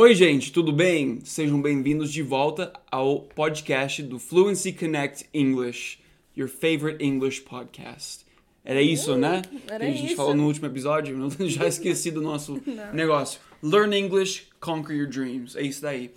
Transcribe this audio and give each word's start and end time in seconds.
Oi, 0.00 0.14
gente, 0.14 0.52
tudo 0.52 0.72
bem? 0.72 1.18
Sejam 1.24 1.60
bem-vindos 1.60 2.12
de 2.12 2.22
volta 2.22 2.72
ao 2.88 3.22
podcast 3.22 4.00
do 4.00 4.16
Fluency 4.16 4.72
Connect 4.72 5.28
English, 5.34 5.98
your 6.36 6.48
favorite 6.48 7.04
English 7.04 7.40
podcast. 7.40 8.24
Era 8.64 8.80
isso, 8.80 9.16
né? 9.16 9.42
era 9.66 9.80
que 9.80 9.90
a 9.90 9.90
gente 9.90 10.06
isso. 10.06 10.14
falou 10.14 10.36
no 10.36 10.46
último 10.46 10.68
episódio, 10.68 11.18
já 11.50 11.66
esqueci 11.66 12.12
do 12.12 12.22
nosso 12.22 12.62
negócio. 12.94 13.40
Learn 13.60 13.98
English, 13.98 14.44
conquer 14.60 14.94
your 14.94 15.08
dreams. 15.08 15.56
É 15.56 15.62
isso 15.62 15.82
daí. 15.82 16.12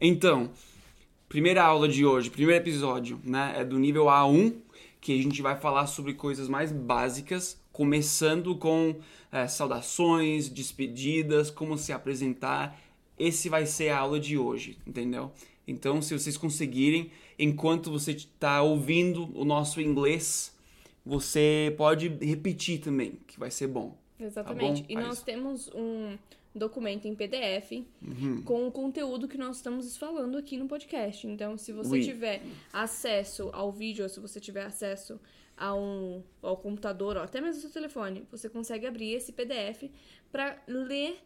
Então, 0.00 0.48
primeira 1.28 1.64
aula 1.64 1.88
de 1.88 2.06
hoje, 2.06 2.30
primeiro 2.30 2.62
episódio, 2.62 3.20
né? 3.24 3.54
É 3.56 3.64
do 3.64 3.80
nível 3.80 4.04
A1, 4.04 4.54
que 5.00 5.12
a 5.12 5.20
gente 5.20 5.42
vai 5.42 5.56
falar 5.56 5.88
sobre 5.88 6.14
coisas 6.14 6.48
mais 6.48 6.70
básicas, 6.70 7.60
começando 7.72 8.54
com 8.54 8.94
é, 9.32 9.48
saudações, 9.48 10.48
despedidas, 10.48 11.50
como 11.50 11.76
se 11.76 11.92
apresentar. 11.92 12.83
Esse 13.18 13.48
vai 13.48 13.66
ser 13.66 13.90
a 13.90 13.98
aula 13.98 14.18
de 14.18 14.36
hoje, 14.36 14.78
entendeu? 14.86 15.30
Então, 15.66 16.02
se 16.02 16.12
vocês 16.18 16.36
conseguirem, 16.36 17.10
enquanto 17.38 17.90
você 17.90 18.12
está 18.12 18.62
ouvindo 18.62 19.30
o 19.38 19.44
nosso 19.44 19.80
inglês, 19.80 20.54
você 21.04 21.74
pode 21.76 22.08
repetir 22.20 22.80
também, 22.80 23.12
que 23.26 23.38
vai 23.38 23.50
ser 23.50 23.66
bom. 23.68 23.96
Exatamente. 24.18 24.82
Tá 24.82 24.86
bom? 24.88 24.92
e 24.92 24.94
Faz. 24.94 25.06
nós 25.06 25.22
temos 25.22 25.70
um 25.74 26.16
documento 26.54 27.06
em 27.08 27.14
PDF 27.14 27.84
Uhum. 28.00 28.42
com 28.42 28.66
o 28.68 28.70
conteúdo 28.70 29.26
que 29.26 29.36
nós 29.36 29.56
estamos 29.56 29.96
falando 29.96 30.38
aqui 30.38 30.56
no 30.56 30.68
podcast. 30.68 31.26
Então, 31.26 31.56
se 31.58 31.72
você 31.72 31.90
Oui. 31.90 32.04
tiver 32.04 32.42
acesso 32.72 33.50
ao 33.52 33.72
vídeo, 33.72 34.02
ou 34.04 34.08
se 34.08 34.20
você 34.20 34.38
tiver 34.40 34.64
acesso 34.64 35.18
a 35.56 35.74
um, 35.74 36.22
ao 36.42 36.56
computador, 36.56 37.16
ou 37.16 37.22
até 37.22 37.40
mesmo 37.40 37.56
ao 37.56 37.60
seu 37.62 37.70
telefone, 37.70 38.24
você 38.30 38.48
consegue 38.48 38.86
abrir 38.86 39.12
esse 39.14 39.32
PDF 39.32 39.90
para 40.30 40.62
ler 40.66 41.16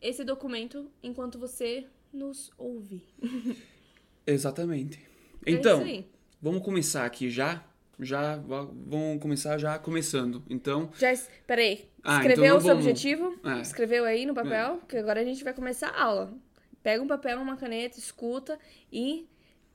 esse 0.00 0.24
documento 0.24 0.90
enquanto 1.02 1.38
você 1.38 1.86
nos 2.12 2.50
ouve. 2.58 3.02
Exatamente. 4.26 4.98
É 5.44 5.50
Então, 5.52 5.80
aí. 5.82 6.06
vamos 6.40 6.62
começar 6.62 7.04
aqui 7.04 7.30
já. 7.30 7.64
Já 8.00 8.36
va- 8.36 8.68
vamos 8.86 9.20
começar 9.20 9.58
já 9.58 9.76
começando. 9.78 10.42
Então, 10.48 10.88
Já, 10.96 11.12
peraí. 11.46 11.88
Ah, 12.04 12.18
Escreveu 12.18 12.44
então 12.44 12.56
o 12.58 12.60
seu 12.60 12.68
vamos- 12.70 12.84
objetivo? 12.86 13.36
É. 13.44 13.60
Escreveu 13.60 14.04
aí 14.04 14.24
no 14.24 14.34
papel? 14.34 14.80
Que 14.88 14.96
agora 14.98 15.20
a 15.20 15.24
gente 15.24 15.42
vai 15.42 15.52
começar 15.52 15.88
a 15.88 16.04
aula. 16.04 16.32
Pega 16.80 17.02
um 17.02 17.08
papel, 17.08 17.40
uma 17.40 17.56
caneta, 17.56 17.98
escuta 17.98 18.56
e 18.92 19.26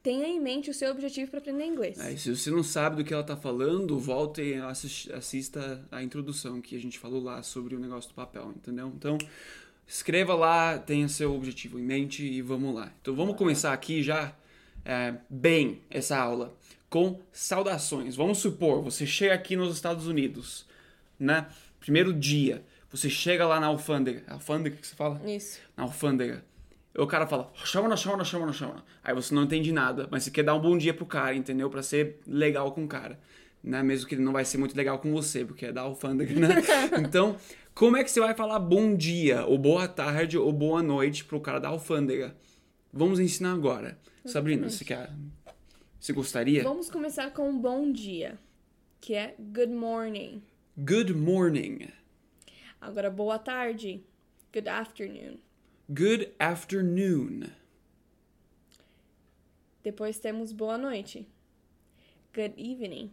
tenha 0.02 0.25
em 0.25 0.39
mente 0.39 0.69
o 0.69 0.73
seu 0.73 0.89
objetivo 0.91 1.31
para 1.31 1.39
aprender 1.39 1.65
inglês. 1.65 1.99
é, 1.99 2.15
se 2.15 2.33
você 2.33 2.49
não 2.49 2.63
sabe 2.63 2.95
do 2.97 3.03
que 3.03 3.13
ela 3.13 3.23
tá 3.25 3.35
falando, 3.35 3.99
volte 3.99 4.41
e 4.41 4.53
assis- 4.55 5.09
assista 5.11 5.85
a 5.91 6.02
introdução 6.02 6.61
que 6.61 6.77
a 6.77 6.80
gente 6.80 6.97
falou 6.99 7.21
lá 7.21 7.43
sobre 7.43 7.75
o 7.75 7.80
negócio 7.80 8.09
do 8.09 8.13
papel, 8.15 8.53
entendeu? 8.55 8.87
Então, 8.95 9.17
escreva 9.88 10.34
lá, 10.36 10.78
tenha 10.78 11.08
seu 11.08 11.34
objetivo 11.36 11.80
em 11.80 11.84
mente 11.84 12.23
e 12.23 12.42
vamos 12.42 12.73
lá. 12.73 12.92
Então, 13.02 13.16
vamos 13.16 13.36
começar 13.36 13.73
aqui 13.73 14.02
já 14.02 14.34
é, 14.86 15.16
bem 15.30 15.81
essa 15.89 16.17
aula 16.17 16.53
com 16.89 17.20
saudações. 17.31 18.16
Vamos 18.16 18.38
supor, 18.38 18.81
você 18.81 19.06
chega 19.06 19.34
aqui 19.34 19.56
nos 19.56 19.73
Estados 19.73 20.08
Unidos, 20.08 20.66
né? 21.20 21.48
Primeiro 21.80 22.14
dia, 22.14 22.64
você 22.89 23.09
chega 23.09 23.48
lá 23.48 23.59
na 23.59 23.67
alfândega. 23.67 24.23
Alfândega 24.28 24.78
que 24.78 24.86
você 24.86 24.95
fala? 24.95 25.20
Isso. 25.26 25.59
na 25.76 25.84
alfândega. 25.84 26.45
E 26.95 27.02
o 27.02 27.08
cara 27.08 27.26
fala, 27.26 27.52
chama, 27.55 27.98
chama, 27.98 28.23
chama, 28.23 28.54
chama. 28.54 28.86
Aí 29.04 29.16
você 29.16 29.33
não 29.33 29.43
entende 29.43 29.72
nada, 29.72 30.08
mas 30.11 30.23
você 30.23 30.32
quer 30.32 30.43
dar 30.43 30.54
um 30.54 30.61
bom 30.61 30.77
dia 30.77 30.93
pro 30.93 31.05
cara, 31.05 31.33
entendeu? 31.36 31.70
Pra 31.70 31.82
ser 31.82 32.20
legal 32.27 32.72
com 32.72 32.83
o 32.83 32.88
cara. 32.88 33.20
Né? 33.63 33.81
Mesmo 33.81 34.07
que 34.07 34.15
ele 34.15 34.23
não 34.23 34.33
vai 34.33 34.43
ser 34.43 34.57
muito 34.57 34.75
legal 34.75 34.99
com 34.99 35.11
você, 35.11 35.45
porque 35.45 35.67
é 35.67 35.71
da 35.71 35.81
alfândega, 35.81 36.37
né? 36.39 36.55
então, 36.99 37.37
como 37.73 37.95
é 37.95 38.03
que 38.03 38.11
você 38.11 38.19
vai 38.19 38.35
falar 38.35 38.59
bom 38.59 38.95
dia, 38.95 39.45
ou 39.45 39.57
boa 39.57 39.87
tarde, 39.87 40.37
ou 40.37 40.51
boa 40.51 40.83
noite 40.83 41.23
pro 41.23 41.39
cara 41.39 41.59
da 41.59 41.69
alfândega? 41.69 42.35
Vamos 42.91 43.19
ensinar 43.19 43.53
agora. 43.53 43.97
Sabrina, 44.25 44.69
você 44.69 44.83
quer... 44.83 45.11
Você 45.99 46.11
gostaria? 46.11 46.63
Vamos 46.63 46.89
começar 46.89 47.31
com 47.31 47.49
um 47.49 47.57
bom 47.57 47.89
dia, 47.89 48.37
que 48.99 49.13
é 49.13 49.35
good 49.39 49.71
morning. 49.71 50.43
Good 50.77 51.13
morning. 51.13 51.87
Agora, 52.81 53.09
boa 53.09 53.39
tarde, 53.39 54.03
good 54.51 54.67
afternoon. 54.67 55.39
Good 55.89 56.33
afternoon. 56.37 57.49
Depois 59.81 60.19
temos 60.19 60.51
boa 60.51 60.77
noite, 60.77 61.25
good 62.33 62.53
evening. 62.57 63.09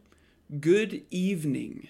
Good 0.52 1.06
evening. 1.12 1.88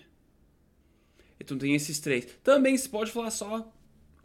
Então 1.40 1.56
tem 1.56 1.74
esses 1.74 1.98
três. 1.98 2.26
Também 2.44 2.76
se 2.76 2.86
pode 2.86 3.10
falar 3.10 3.30
só 3.30 3.72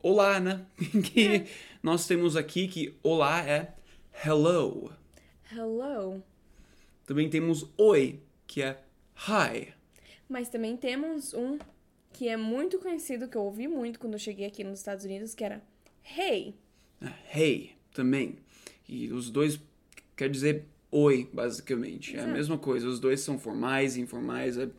olá, 0.03 0.41
né? 0.41 0.65
que 1.13 1.45
nós 1.81 2.05
temos 2.05 2.35
aqui 2.35 2.67
que 2.67 2.97
olá 3.01 3.47
é 3.47 3.73
hello. 4.25 4.91
Hello. 5.49 6.21
Também 7.05 7.29
temos 7.29 7.65
oi, 7.77 8.19
que 8.45 8.61
é 8.61 8.83
hi. 9.15 9.73
Mas 10.27 10.49
também 10.49 10.75
temos 10.75 11.33
um 11.33 11.57
que 12.11 12.27
é 12.27 12.35
muito 12.35 12.77
conhecido, 12.79 13.29
que 13.29 13.37
eu 13.37 13.43
ouvi 13.43 13.69
muito 13.69 13.99
quando 13.99 14.13
eu 14.13 14.19
cheguei 14.19 14.47
aqui 14.47 14.65
nos 14.65 14.79
Estados 14.79 15.05
Unidos, 15.05 15.33
que 15.33 15.45
era 15.45 15.63
hey. 16.17 16.55
Ah, 16.99 17.13
Hey, 17.33 17.71
também. 17.93 18.35
E 18.89 19.13
os 19.13 19.29
dois 19.29 19.61
quer 20.17 20.29
dizer 20.29 20.65
oi, 20.95 21.29
basicamente. 21.33 22.15
É 22.15 22.21
a 22.21 22.27
mesma 22.27 22.57
coisa. 22.57 22.87
Os 22.87 22.99
dois 22.99 23.19
são 23.19 23.37
formais, 23.37 23.97
informais, 23.97 24.57
é 24.57 24.69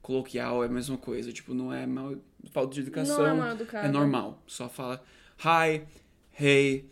coloquial, 0.00 0.62
é 0.62 0.66
a 0.66 0.70
mesma 0.70 0.96
coisa. 0.96 1.30
Tipo, 1.30 1.52
não 1.52 1.72
é 1.72 1.86
mal, 1.86 2.14
falta 2.50 2.74
de 2.74 2.80
educação. 2.80 3.18
Não 3.18 3.26
é 3.26 3.34
mal 3.34 3.50
educado. 3.52 3.86
É 3.86 3.90
normal. 3.90 4.42
Só 4.46 4.68
fala 4.70 5.04
hi, 5.38 5.82
hey, 6.40 6.90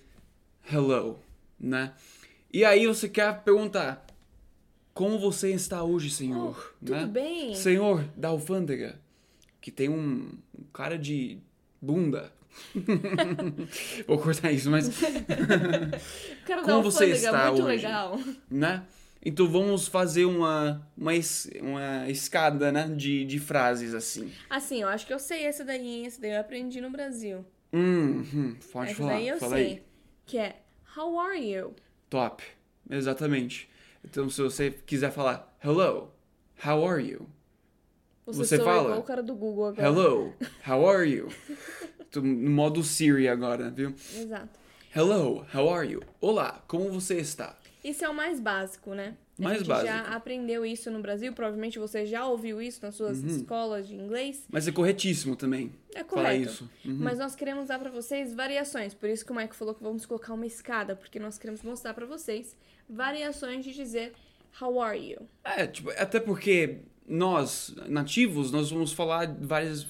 hello, 0.71 1.19
né? 1.59 1.95
E 2.53 2.65
aí 2.65 2.87
você 2.87 3.09
quer 3.09 3.43
perguntar 3.43 4.06
como 4.93 5.19
você 5.19 5.51
está 5.53 5.83
hoje, 5.83 6.11
senhor? 6.11 6.56
Oh, 6.56 6.84
tudo 6.84 6.93
né? 6.93 7.06
bem? 7.06 7.55
Senhor 7.55 8.05
da 8.15 8.28
alfândega, 8.28 9.01
que 9.61 9.71
tem 9.71 9.89
um 9.89 10.39
cara 10.72 10.99
de 10.99 11.39
bunda. 11.81 12.31
Vou 14.06 14.19
cortar 14.19 14.50
isso, 14.53 14.70
mas 14.70 14.88
cara 16.47 16.62
Como 16.62 16.82
você 16.82 17.04
alfândega, 17.04 17.15
está 17.16 17.50
muito 17.53 17.65
hoje? 17.65 17.76
legal. 17.87 18.20
né? 18.50 18.84
Então 19.26 19.48
vamos 19.48 19.88
fazer 19.88 20.26
uma, 20.26 20.87
uma, 20.97 21.12
uma 21.60 22.10
escada, 22.10 22.70
né? 22.70 22.88
De, 22.94 23.25
de 23.25 23.38
frases 23.38 23.94
assim. 23.94 24.31
Assim, 24.50 24.82
eu 24.82 24.88
acho 24.88 25.06
que 25.06 25.15
eu 25.15 25.19
sei 25.19 25.44
essa 25.47 25.65
daí? 25.65 26.04
Essa 26.06 26.20
daí 26.20 26.32
eu 26.32 26.41
aprendi 26.41 26.81
no 26.81 26.91
Brasil. 26.91 27.44
Hum, 27.72 28.25
hum, 28.32 28.56
pode 28.72 28.91
essa 28.91 28.98
falar. 28.98 29.12
daí 29.15 29.28
eu 29.28 29.38
fala 29.38 29.56
sei. 29.56 29.66
aí. 29.66 29.82
Que 30.26 30.38
é 30.38 30.56
How 30.97 31.19
are 31.19 31.38
you? 31.42 31.75
Top. 32.10 32.42
Exatamente. 32.88 33.69
Então 34.04 34.28
se 34.28 34.42
você 34.42 34.71
quiser 34.71 35.10
falar 35.10 35.56
hello, 35.65 36.12
how 36.65 36.86
are 36.86 37.03
you? 37.03 37.26
Você, 38.26 38.56
Você 38.56 38.59
fala? 38.59 38.98
o 38.98 39.03
cara 39.03 39.22
do 39.22 39.34
Google 39.34 39.66
agora. 39.66 39.86
Hello, 39.86 40.32
how 40.66 40.88
are 40.88 41.06
you? 41.10 41.28
Tô 42.14 42.20
no 42.20 42.50
modo 42.50 42.80
Siri 42.84 43.26
agora, 43.26 43.70
viu? 43.70 43.92
Exato. 44.16 44.60
Hello, 44.94 45.44
how 45.52 45.69
are 45.69 45.91
you? 45.91 46.00
Olá, 46.20 46.62
como 46.69 46.88
você 46.92 47.16
está? 47.19 47.58
Isso 47.82 48.04
é 48.04 48.08
o 48.08 48.14
mais 48.14 48.38
básico, 48.38 48.94
né? 48.94 49.16
Mais 49.36 49.56
a 49.56 49.58
gente 49.58 49.66
básico. 49.66 49.88
já 49.88 50.00
aprendeu 50.14 50.64
isso 50.64 50.92
no 50.92 51.00
Brasil, 51.00 51.32
provavelmente 51.32 51.76
você 51.76 52.06
já 52.06 52.24
ouviu 52.24 52.62
isso 52.62 52.78
nas 52.82 52.94
suas 52.94 53.19
Uhum. 53.19 53.26
escolas 53.26 53.89
de 53.89 53.97
inglês. 53.97 54.44
Mas 54.48 54.68
é 54.68 54.71
corretíssimo 54.71 55.34
também. 55.34 55.72
É 55.92 56.04
Falar 56.04 56.30
correto. 56.30 56.42
isso. 56.53 56.71
Uhum. 56.84 56.98
Mas 57.00 57.18
nós 57.18 57.34
queremos 57.34 57.66
dar 57.66 57.80
pra 57.80 57.91
vocês 57.91 58.33
variações. 58.33 58.94
Por 58.94 59.09
isso 59.09 59.27
que 59.27 59.33
o 59.33 59.34
Mike 59.34 59.56
falou 59.56 59.74
que 59.74 59.83
vamos 59.83 60.06
colocar 60.06 60.34
uma 60.34 60.47
escada, 60.47 60.94
porque 60.94 61.18
nós 61.18 61.36
queremos 61.36 61.62
mostrar 61.65 61.94
pra 61.94 62.06
vocês 62.06 62.56
variações 62.89 63.65
de 63.65 63.74
dizer 63.74 64.12
How 64.60 64.80
are 64.80 64.97
you? 65.10 65.22
É, 65.42 65.66
tipo, 65.66 65.91
até 65.91 66.21
porque 66.21 66.77
nós, 67.09 67.74
nativos, 67.89 68.53
nós 68.53 68.71
vamos 68.71 68.92
falar 68.92 69.27
várias, 69.41 69.84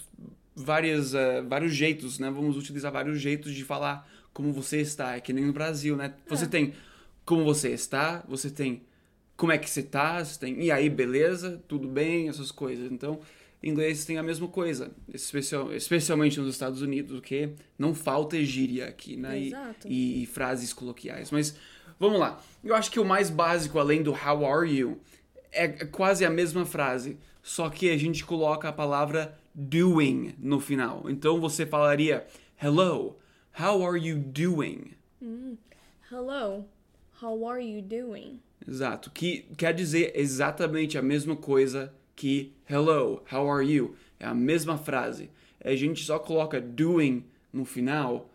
várias, 0.55 1.15
eh, 1.15 1.43
vários 1.43 1.75
jeitos, 1.75 2.19
né? 2.19 2.31
Vamos 2.31 2.57
utilizar 2.57 2.93
vários 2.93 3.21
jeitos 3.21 3.53
de 3.55 3.65
falar 3.65 4.09
como 4.33 4.53
você 4.53 4.81
está. 4.81 5.17
É 5.17 5.21
que 5.21 5.33
nem 5.33 5.45
no 5.45 5.53
Brasil, 5.53 5.97
né? 5.97 6.15
Você 6.29 6.45
É. 6.45 6.49
tem 6.49 6.75
como 7.25 7.45
você 7.45 7.71
está, 7.71 8.25
você 8.29 8.51
tem 8.51 8.83
como 9.37 9.51
é 9.53 9.59
que 9.59 9.69
você 9.69 9.83
tá, 9.83 10.25
você 10.25 10.39
tem 10.39 10.63
e 10.63 10.71
aí, 10.71 10.89
beleza, 10.89 11.61
tudo 11.67 11.89
bem, 11.89 12.29
essas 12.29 12.53
coisas. 12.53 12.91
Então, 12.93 13.19
em 13.63 13.71
inglês 13.71 14.05
tem 14.05 14.17
a 14.19 14.23
mesma 14.23 14.47
coisa, 14.47 14.93
especial, 15.13 15.73
especialmente 15.75 16.39
nos 16.39 16.51
Estados 16.55 16.83
Unidos, 16.83 17.21
que 17.21 17.49
não 17.79 17.95
falta 17.95 18.41
gíria 18.45 18.87
aqui, 18.87 19.17
né? 19.17 19.39
E- 19.41 19.47
Exato. 19.49 19.89
e, 19.89 20.23
e 20.23 20.27
frases 20.27 20.73
coloquiais. 20.73 21.31
Mas 21.31 21.57
vamos 21.99 22.21
lá. 22.21 22.41
Eu 22.63 22.75
acho 22.77 22.91
que 22.91 23.01
o 23.01 23.05
mais 23.05 23.31
básico, 23.31 23.79
além 23.79 24.03
do 24.03 24.13
how 24.13 24.45
are 24.47 24.71
you, 24.73 25.01
é 25.51 25.69
quase 25.87 26.25
a 26.25 26.31
mesma 26.31 26.65
frase, 26.67 27.17
só 27.43 27.69
que 27.71 27.91
a 27.91 27.97
gente 27.97 28.25
coloca 28.25 28.69
a 28.69 28.73
palavra 28.73 29.37
doing 29.55 30.35
no 30.39 30.61
final. 30.61 31.05
Então 31.09 31.41
você 31.41 31.65
falaria 31.67 32.27
hello, 32.63 33.17
how 33.59 33.85
are 33.87 33.99
you 33.99 34.19
doing? 34.19 34.93
Hello, 36.11 36.65
how 37.23 37.47
are 37.49 37.63
you 37.63 37.83
doing? 37.83 38.41
Exato, 38.67 39.11
que 39.11 39.47
quer 39.57 39.73
dizer 39.75 40.13
exatamente 40.15 40.97
a 40.97 41.03
mesma 41.03 41.37
coisa 41.37 41.93
que 42.17 42.53
hello, 42.69 43.23
how 43.31 43.49
are 43.51 43.65
you? 43.67 43.95
É 44.19 44.27
a 44.27 44.35
mesma 44.35 44.79
frase. 44.79 45.31
A 45.63 45.75
gente 45.75 46.05
só 46.05 46.19
coloca 46.19 46.61
doing 46.61 47.25
no 47.53 47.65
final 47.65 48.31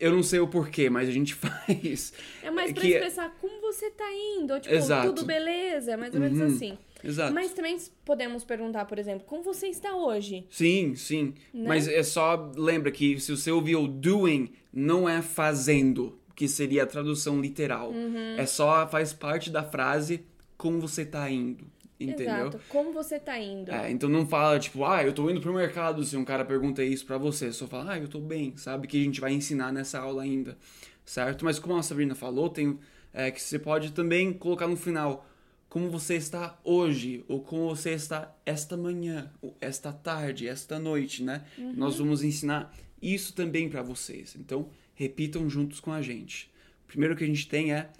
eu 0.00 0.12
não 0.12 0.22
sei 0.22 0.38
o 0.38 0.46
porquê, 0.46 0.88
mas 0.88 1.08
a 1.08 1.12
gente 1.12 1.34
faz. 1.34 2.12
É 2.40 2.52
mais 2.52 2.70
pra 2.72 2.82
que- 2.82 2.88
expressar 2.88 3.34
como 3.40 3.60
você 3.60 3.90
tá 3.90 4.04
indo, 4.12 4.54
ou, 4.54 4.60
tipo, 4.60 4.72
Exato. 4.72 5.08
tudo 5.12 5.26
beleza, 5.26 5.90
é 5.92 5.96
mais 5.96 6.14
ou 6.14 6.20
menos 6.20 6.38
Uhum. 6.38 6.46
assim. 6.46 6.78
Exato. 7.02 7.32
Mas 7.32 7.52
também 7.52 7.76
podemos 8.04 8.44
perguntar, 8.44 8.84
por 8.84 8.98
exemplo, 8.98 9.24
como 9.26 9.42
você 9.42 9.68
está 9.68 9.94
hoje? 9.94 10.46
Sim, 10.50 10.94
sim. 10.94 11.34
Né? 11.52 11.68
Mas 11.68 11.86
é 11.86 12.02
só 12.02 12.50
lembra 12.56 12.90
que 12.90 13.20
se 13.20 13.36
você 13.36 13.50
ouvir 13.50 13.76
o 13.76 13.86
doing, 13.86 14.50
não 14.72 15.08
é 15.08 15.22
fazendo, 15.22 16.18
que 16.34 16.48
seria 16.48 16.82
a 16.82 16.86
tradução 16.86 17.40
literal. 17.40 17.90
Uhum. 17.90 18.36
É 18.36 18.46
só 18.46 18.86
faz 18.88 19.12
parte 19.12 19.50
da 19.50 19.62
frase 19.62 20.24
como 20.56 20.80
você 20.80 21.04
tá 21.04 21.30
indo, 21.30 21.64
entendeu? 22.00 22.48
Exato, 22.48 22.60
como 22.68 22.92
você 22.92 23.18
tá 23.18 23.38
indo. 23.38 23.70
É, 23.70 23.90
então 23.90 24.08
não 24.08 24.26
fala 24.26 24.58
tipo, 24.58 24.84
ah, 24.84 25.04
eu 25.04 25.12
tô 25.12 25.30
indo 25.30 25.40
pro 25.40 25.54
mercado, 25.54 26.02
se 26.04 26.16
um 26.16 26.24
cara 26.24 26.44
pergunta 26.44 26.82
isso 26.82 27.06
pra 27.06 27.16
você, 27.16 27.52
só 27.52 27.66
fala, 27.68 27.92
ah, 27.92 27.98
eu 27.98 28.08
tô 28.08 28.18
bem, 28.18 28.56
sabe? 28.56 28.88
Que 28.88 29.00
a 29.00 29.04
gente 29.04 29.20
vai 29.20 29.32
ensinar 29.32 29.72
nessa 29.72 30.00
aula 30.00 30.22
ainda, 30.22 30.58
certo? 31.04 31.44
Mas 31.44 31.60
como 31.60 31.76
a 31.76 31.82
Sabrina 31.82 32.14
falou, 32.16 32.48
tem 32.48 32.78
é, 33.12 33.30
que 33.30 33.40
você 33.40 33.58
pode 33.58 33.92
também 33.92 34.32
colocar 34.32 34.66
no 34.66 34.76
final 34.76 35.26
como 35.68 35.90
você 35.90 36.14
está 36.14 36.58
hoje, 36.64 37.24
ou 37.28 37.42
como 37.42 37.68
você 37.68 37.90
está 37.90 38.34
esta 38.46 38.76
manhã, 38.76 39.30
ou 39.42 39.56
esta 39.60 39.92
tarde, 39.92 40.48
esta 40.48 40.78
noite, 40.78 41.22
né? 41.22 41.44
Nós 41.74 41.98
vamos 41.98 42.22
ensinar 42.22 42.74
isso 43.00 43.34
também 43.34 43.68
pra 43.68 43.82
vocês. 43.82 44.34
Então, 44.36 44.70
repitam 44.94 45.48
juntos 45.48 45.78
com 45.80 45.92
a 45.92 46.00
gente. 46.00 46.50
O 46.84 46.88
primeiro 46.88 47.14
que 47.14 47.24
a 47.24 47.26
gente 47.26 47.48
tem 47.48 47.72
é 47.72 47.90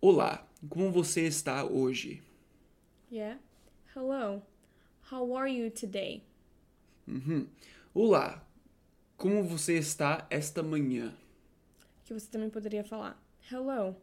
Olá, 0.00 0.46
como 0.68 0.92
você 0.92 1.22
está 1.26 1.64
hoje? 1.64 2.22
Yeah. 3.10 3.40
Hello. 3.94 4.42
How 5.10 5.36
are 5.36 5.50
you 5.50 5.70
today? 5.70 6.22
Uhum. 7.08 7.46
Olá, 7.94 8.44
como 9.16 9.42
você 9.44 9.78
está 9.78 10.26
esta 10.28 10.62
manhã? 10.62 11.16
Que 12.04 12.12
você 12.12 12.30
também 12.30 12.50
poderia 12.50 12.84
falar. 12.84 13.20
Hello. 13.50 13.96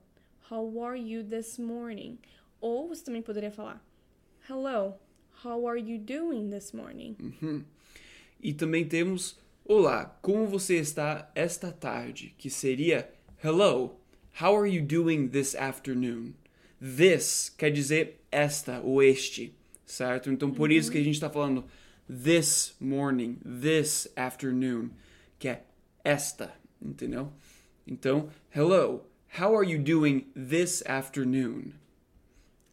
How 0.49 0.83
are 0.83 0.99
you 0.99 1.23
this 1.23 1.59
morning? 1.59 2.17
Ou 2.63 2.87
você 2.87 3.03
também 3.03 3.21
poderia 3.21 3.51
falar. 3.51 3.85
Hello. 4.49 4.97
How 5.43 5.67
are 5.67 5.77
you 5.77 5.99
doing 5.99 6.49
this 6.49 6.71
morning? 6.71 7.17
Uhum. 7.19 7.65
E 8.41 8.53
também 8.53 8.87
temos 8.87 9.37
Olá, 9.65 10.17
como 10.21 10.47
você 10.47 10.77
está 10.77 11.29
esta 11.35 11.73
tarde? 11.73 12.33
Que 12.37 12.49
seria 12.49 13.09
Hello, 13.43 13.99
how 14.41 14.55
are 14.55 14.69
you 14.69 14.81
doing 14.81 15.27
this 15.27 15.53
afternoon? 15.55 16.35
This 16.79 17.49
quer 17.49 17.69
dizer 17.69 18.21
esta 18.31 18.79
ou 18.79 19.03
este, 19.03 19.53
certo? 19.85 20.31
Então 20.31 20.49
por 20.49 20.71
isso 20.71 20.89
que 20.89 20.97
a 20.97 21.03
gente 21.03 21.15
está 21.15 21.29
falando 21.29 21.65
this 22.07 22.77
morning, 22.79 23.39
this 23.43 24.07
afternoon, 24.15 24.91
que 25.37 25.49
é 25.49 25.65
esta, 26.01 26.53
entendeu? 26.81 27.29
Então, 27.85 28.29
hello, 28.55 29.05
how 29.37 29.53
are 29.53 29.69
you 29.69 29.83
doing 29.83 30.31
this 30.33 30.81
afternoon? 30.85 31.82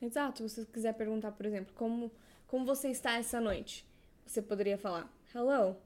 Exato. 0.02 0.49
Se 0.49 0.62
você 0.62 0.67
quiser 0.73 0.94
perguntar, 0.94 1.32
por 1.32 1.47
exemplo, 1.47 1.73
como, 1.75 2.11
como 2.47 2.64
você 2.64 2.88
está 2.88 3.19
essa 3.19 3.41
noite? 3.41 3.85
Você 4.26 4.41
poderia 4.41 4.79
falar. 4.79 5.12
Hello. 5.35 5.76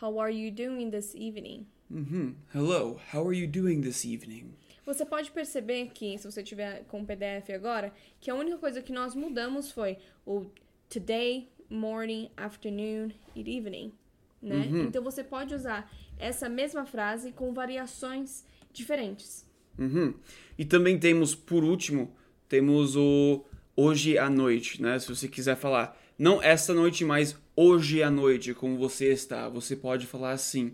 How 0.00 0.20
are 0.20 0.34
you 0.34 0.52
doing 0.52 0.90
this 0.90 1.14
evening? 1.14 1.66
Uhum. 1.90 2.34
Hello, 2.54 3.00
how 3.12 3.26
are 3.26 3.36
you 3.36 3.46
doing 3.46 3.80
this 3.80 4.04
evening? 4.04 4.52
Você 4.84 5.04
pode 5.04 5.30
perceber 5.30 5.90
que, 5.92 6.18
se 6.18 6.30
você 6.30 6.42
tiver 6.42 6.84
com 6.84 7.00
o 7.00 7.06
PDF 7.06 7.50
agora, 7.54 7.92
que 8.20 8.30
a 8.30 8.34
única 8.34 8.58
coisa 8.58 8.82
que 8.82 8.92
nós 8.92 9.14
mudamos 9.14 9.70
foi 9.70 9.98
o 10.24 10.46
today, 10.88 11.48
morning, 11.68 12.30
afternoon 12.36 13.10
e 13.34 13.56
evening, 13.56 13.92
né? 14.40 14.68
Então 14.86 15.02
você 15.02 15.24
pode 15.24 15.54
usar 15.54 15.90
essa 16.18 16.48
mesma 16.48 16.86
frase 16.86 17.32
com 17.32 17.52
variações 17.52 18.44
diferentes. 18.72 19.44
Uhum. 19.78 20.14
E 20.56 20.64
também 20.64 20.98
temos, 20.98 21.34
por 21.34 21.64
último, 21.64 22.14
temos 22.48 22.94
o 22.96 23.44
hoje 23.76 24.18
à 24.18 24.30
noite, 24.30 24.80
né? 24.82 24.98
Se 24.98 25.08
você 25.08 25.28
quiser 25.28 25.56
falar, 25.56 26.00
não 26.18 26.42
esta 26.42 26.72
noite, 26.72 27.04
mas 27.04 27.36
hoje 27.54 28.02
à 28.02 28.10
noite, 28.10 28.54
como 28.54 28.78
você 28.78 29.12
está, 29.12 29.48
você 29.48 29.76
pode 29.76 30.06
falar 30.06 30.32
assim: 30.32 30.72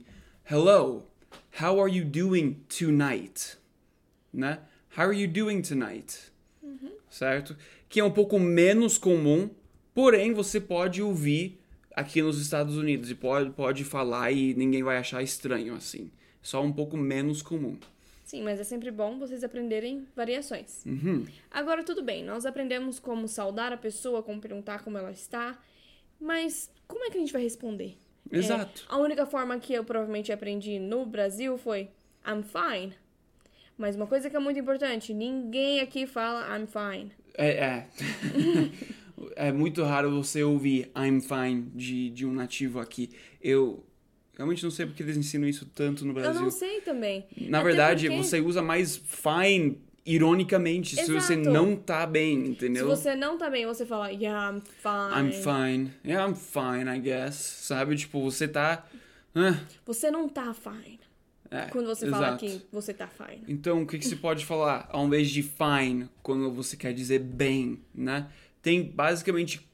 Hello, 0.48 1.04
how 1.60 1.82
are 1.82 1.92
you 1.92 2.04
doing 2.04 2.62
tonight? 2.68 3.58
Né? 4.32 4.60
How 4.96 5.06
are 5.06 5.20
you 5.20 5.28
doing 5.28 5.62
tonight? 5.62 6.16
Certo? 7.10 7.56
Que 7.88 8.00
é 8.00 8.04
um 8.04 8.10
pouco 8.10 8.38
menos 8.38 8.96
comum, 8.96 9.50
porém 9.92 10.32
você 10.32 10.60
pode 10.60 11.02
ouvir 11.02 11.60
aqui 11.94 12.22
nos 12.22 12.40
Estados 12.40 12.76
Unidos 12.76 13.10
e 13.10 13.14
pode, 13.14 13.50
pode 13.50 13.84
falar 13.84 14.32
e 14.32 14.54
ninguém 14.54 14.82
vai 14.82 14.96
achar 14.96 15.22
estranho 15.22 15.74
assim. 15.74 16.10
Só 16.40 16.62
um 16.62 16.72
pouco 16.72 16.96
menos 16.96 17.42
comum. 17.42 17.76
Sim, 18.32 18.44
mas 18.44 18.58
é 18.58 18.64
sempre 18.64 18.90
bom 18.90 19.18
vocês 19.18 19.44
aprenderem 19.44 20.06
variações. 20.16 20.86
Uhum. 20.86 21.26
Agora, 21.50 21.84
tudo 21.84 22.02
bem, 22.02 22.24
nós 22.24 22.46
aprendemos 22.46 22.98
como 22.98 23.28
saudar 23.28 23.74
a 23.74 23.76
pessoa, 23.76 24.22
como 24.22 24.40
perguntar 24.40 24.82
como 24.82 24.96
ela 24.96 25.10
está, 25.10 25.60
mas 26.18 26.70
como 26.88 27.04
é 27.04 27.10
que 27.10 27.18
a 27.18 27.20
gente 27.20 27.30
vai 27.30 27.42
responder? 27.42 27.98
É, 28.30 28.38
Exato. 28.38 28.86
a 28.88 28.96
única 28.96 29.26
forma 29.26 29.58
que 29.58 29.74
eu 29.74 29.84
provavelmente 29.84 30.32
aprendi 30.32 30.78
no 30.78 31.04
Brasil 31.04 31.58
foi 31.58 31.90
I'm 32.26 32.42
fine. 32.42 32.94
Mas 33.76 33.96
uma 33.96 34.06
coisa 34.06 34.30
que 34.30 34.36
é 34.36 34.40
muito 34.40 34.58
importante, 34.58 35.12
ninguém 35.12 35.80
aqui 35.80 36.06
fala 36.06 36.56
I'm 36.56 36.66
fine. 36.66 37.12
É, 37.34 37.48
é. 37.48 37.88
é 39.48 39.52
muito 39.52 39.82
raro 39.82 40.10
você 40.10 40.42
ouvir 40.42 40.90
I'm 40.96 41.20
fine 41.20 41.70
de, 41.74 42.08
de 42.08 42.24
um 42.24 42.32
nativo 42.32 42.80
aqui. 42.80 43.10
Eu 43.42 43.84
realmente 44.36 44.62
não 44.64 44.70
sei 44.70 44.86
porque 44.86 45.02
eles 45.02 45.16
ensinam 45.16 45.48
isso 45.48 45.66
tanto 45.74 46.04
no 46.04 46.10
Eu 46.10 46.14
Brasil. 46.14 46.42
não 46.42 46.50
sei 46.50 46.80
também. 46.80 47.26
Na 47.36 47.58
Até 47.58 47.66
verdade, 47.68 48.06
porque 48.08 48.22
você 48.22 48.40
usa 48.40 48.62
mais 48.62 48.96
fine 48.96 49.78
ironicamente 50.04 50.96
se 50.96 51.06
você 51.12 51.34
Exato. 51.34 51.50
não 51.50 51.76
tá 51.76 52.04
bem, 52.06 52.42
Se 52.44 52.50
entendeu? 52.50 52.86
você 52.88 53.14
não 53.14 53.38
tá 53.38 53.48
bem, 53.48 53.64
você 53.66 53.86
fala 53.86 54.10
Yeah, 54.10 54.56
I'm 54.56 54.60
fine. 54.60 55.28
I'm 55.28 55.32
fine. 55.32 55.92
Yeah, 56.04 56.28
I'm 56.28 56.34
fine, 56.34 56.90
I 56.90 57.00
guess. 57.00 57.34
Sabe? 57.36 57.96
Tipo, 57.96 58.20
você 58.22 58.48
tá. 58.48 58.84
ah, 59.34 59.60
Você 59.86 60.10
não 60.10 60.28
tá 60.28 60.52
fine. 60.52 60.98
é, 61.50 61.66
Quando 61.66 61.86
você 61.86 62.08
fala 62.10 62.28
exato. 62.28 62.44
que 62.44 62.62
você 62.72 62.92
tá 62.92 63.06
fine. 63.06 63.44
Então, 63.46 63.82
o 63.82 63.86
que, 63.86 63.98
que 63.98 64.04
se 64.06 64.16
pode 64.16 64.44
falar 64.44 64.88
ao 64.90 65.06
invés 65.06 65.30
de 65.30 65.42
fine, 65.42 66.08
quando 66.22 66.50
você 66.52 66.76
quer 66.76 66.92
dizer 66.92 67.20
bem, 67.20 67.78
né? 67.94 68.28
Tem 68.60 68.82
basicamente 68.82 69.64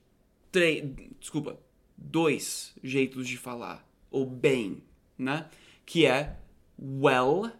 três, 0.53 0.85
desculpa, 1.21 1.59
dois 1.97 2.75
jeitos 2.83 3.27
de 3.27 3.37
falar, 3.39 3.87
ou 4.11 4.25
bem, 4.27 4.83
né? 5.17 5.47
Que 5.87 6.07
é 6.07 6.37
well 6.79 7.51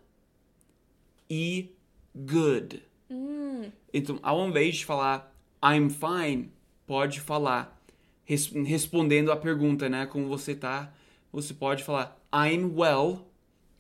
e 1.31 1.75
good. 2.15 2.83
Hum, 3.11 3.71
Então, 3.93 4.19
ao 4.23 4.47
invés 4.47 4.77
de 4.77 4.85
falar 4.85 5.35
I'm 5.63 5.89
fine, 5.91 6.53
pode 6.87 7.21
falar 7.21 7.81
res- 8.25 8.53
respondendo 8.53 9.33
a 9.33 9.37
pergunta, 9.37 9.89
né? 9.89 10.07
Como 10.07 10.29
você 10.29 10.55
tá, 10.55 10.93
você 11.33 11.53
pode 11.55 11.83
falar 11.85 12.19
I'm 12.33 12.73
well 12.77 13.27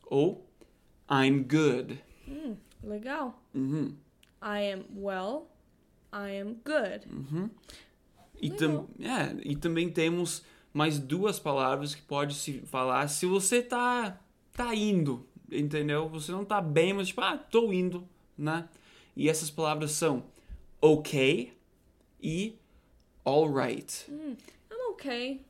ou 0.04 0.46
I'm 1.10 1.42
good. 1.42 2.02
legal. 2.82 3.42
Uhum. 3.54 3.94
I 4.42 4.72
am 4.72 4.84
well. 4.96 5.48
I 6.12 6.40
am 6.40 6.54
good. 6.64 7.06
E, 8.40 8.50
tam, 8.50 8.88
é, 9.00 9.36
e 9.42 9.56
também 9.56 9.90
temos 9.90 10.44
mais 10.72 10.98
duas 10.98 11.38
palavras 11.38 11.94
que 11.94 12.02
pode 12.02 12.34
se 12.34 12.60
falar 12.60 13.08
se 13.08 13.26
você 13.26 13.62
tá, 13.62 14.20
tá 14.52 14.74
indo, 14.74 15.26
entendeu? 15.50 16.08
Você 16.08 16.32
não 16.32 16.44
tá 16.44 16.60
bem, 16.60 16.92
mas 16.92 17.08
tipo, 17.08 17.20
ah, 17.20 17.36
tô 17.36 17.72
indo, 17.72 18.06
né? 18.36 18.68
E 19.16 19.28
essas 19.28 19.50
palavras 19.50 19.92
são 19.92 20.24
ok 20.80 21.52
e 22.22 22.56
alright. 23.24 24.06
I'm 24.10 24.92
okay. 24.92 25.40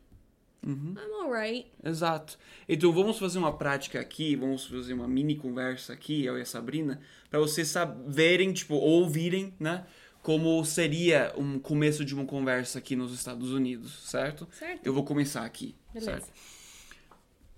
Uhum. 0.66 0.94
I'm 0.96 1.22
alright. 1.22 1.70
Exato. 1.84 2.38
Então 2.68 2.92
vamos 2.92 3.18
fazer 3.18 3.38
uma 3.38 3.56
prática 3.56 4.00
aqui, 4.00 4.34
vamos 4.36 4.66
fazer 4.66 4.92
uma 4.92 5.06
mini 5.06 5.36
conversa 5.36 5.92
aqui, 5.92 6.24
eu 6.24 6.38
e 6.38 6.42
a 6.42 6.46
Sabrina, 6.46 7.00
para 7.30 7.38
vocês 7.38 7.68
saberem, 7.68 8.52
tipo, 8.52 8.74
ouvirem, 8.74 9.54
né? 9.58 9.86
Como 10.28 10.62
seria 10.62 11.32
um 11.38 11.58
começo 11.58 12.04
de 12.04 12.14
uma 12.14 12.26
conversa 12.26 12.78
aqui 12.78 12.94
nos 12.94 13.14
Estados 13.14 13.50
Unidos, 13.50 14.10
certo? 14.10 14.46
Certo. 14.52 14.84
Eu 14.84 14.92
vou 14.92 15.02
começar 15.02 15.42
aqui. 15.42 15.74
Beleza. 15.90 16.20
Certo? 16.20 16.32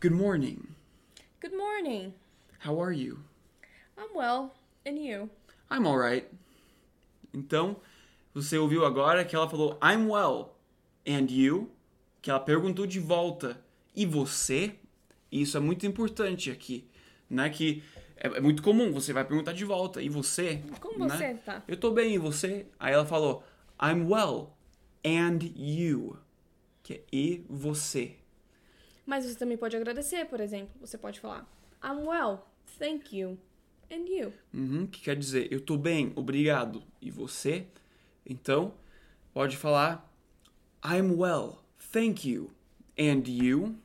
Good 0.00 0.14
morning. 0.14 0.62
Good 1.42 1.56
morning. 1.56 2.14
How 2.64 2.80
are 2.80 2.96
you? 2.96 3.18
I'm 3.98 4.16
well. 4.16 4.52
And 4.86 4.92
you? 4.92 5.28
I'm 5.68 5.84
alright. 5.84 6.28
Então, 7.34 7.74
você 8.32 8.56
ouviu 8.56 8.86
agora 8.86 9.24
que 9.24 9.34
ela 9.34 9.50
falou 9.50 9.76
I'm 9.82 10.06
well. 10.08 10.54
And 11.04 11.26
you? 11.28 11.72
Que 12.22 12.30
ela 12.30 12.38
perguntou 12.38 12.86
de 12.86 13.00
volta. 13.00 13.60
E 13.96 14.06
você? 14.06 14.76
E 15.32 15.42
isso 15.42 15.56
é 15.56 15.60
muito 15.60 15.84
importante 15.86 16.52
aqui, 16.52 16.88
né? 17.28 17.50
Que 17.50 17.82
é, 18.20 18.28
é 18.36 18.40
muito 18.40 18.62
comum, 18.62 18.92
você 18.92 19.12
vai 19.12 19.24
perguntar 19.24 19.52
de 19.52 19.64
volta. 19.64 20.02
E 20.02 20.08
você? 20.08 20.62
Como 20.80 21.06
né? 21.06 21.16
você 21.16 21.34
tá? 21.34 21.62
Eu 21.66 21.76
tô 21.76 21.90
bem, 21.90 22.14
e 22.14 22.18
você? 22.18 22.66
Aí 22.78 22.92
ela 22.92 23.06
falou 23.06 23.42
I'm 23.82 24.06
well. 24.06 24.54
And 25.04 25.38
you? 25.56 26.18
Que 26.82 26.94
é 26.94 27.04
e 27.10 27.44
você. 27.48 28.16
Mas 29.06 29.24
você 29.24 29.34
também 29.34 29.56
pode 29.56 29.74
agradecer, 29.74 30.26
por 30.26 30.40
exemplo. 30.40 30.70
Você 30.80 30.98
pode 30.98 31.18
falar 31.18 31.48
I'm 31.82 32.06
well. 32.06 32.46
thank 32.78 33.16
you. 33.16 33.38
And 33.90 34.06
you? 34.08 34.32
Uhum, 34.54 34.86
que 34.86 35.00
quer 35.00 35.16
dizer 35.16 35.52
eu 35.52 35.60
tô 35.60 35.76
bem, 35.76 36.12
obrigado. 36.14 36.82
E 37.00 37.10
você? 37.10 37.66
Então, 38.24 38.74
pode 39.32 39.56
falar 39.56 40.08
I'm 40.84 41.14
well, 41.16 41.64
thank 41.92 42.28
you. 42.28 42.52
And 42.98 43.22
you? 43.26 43.76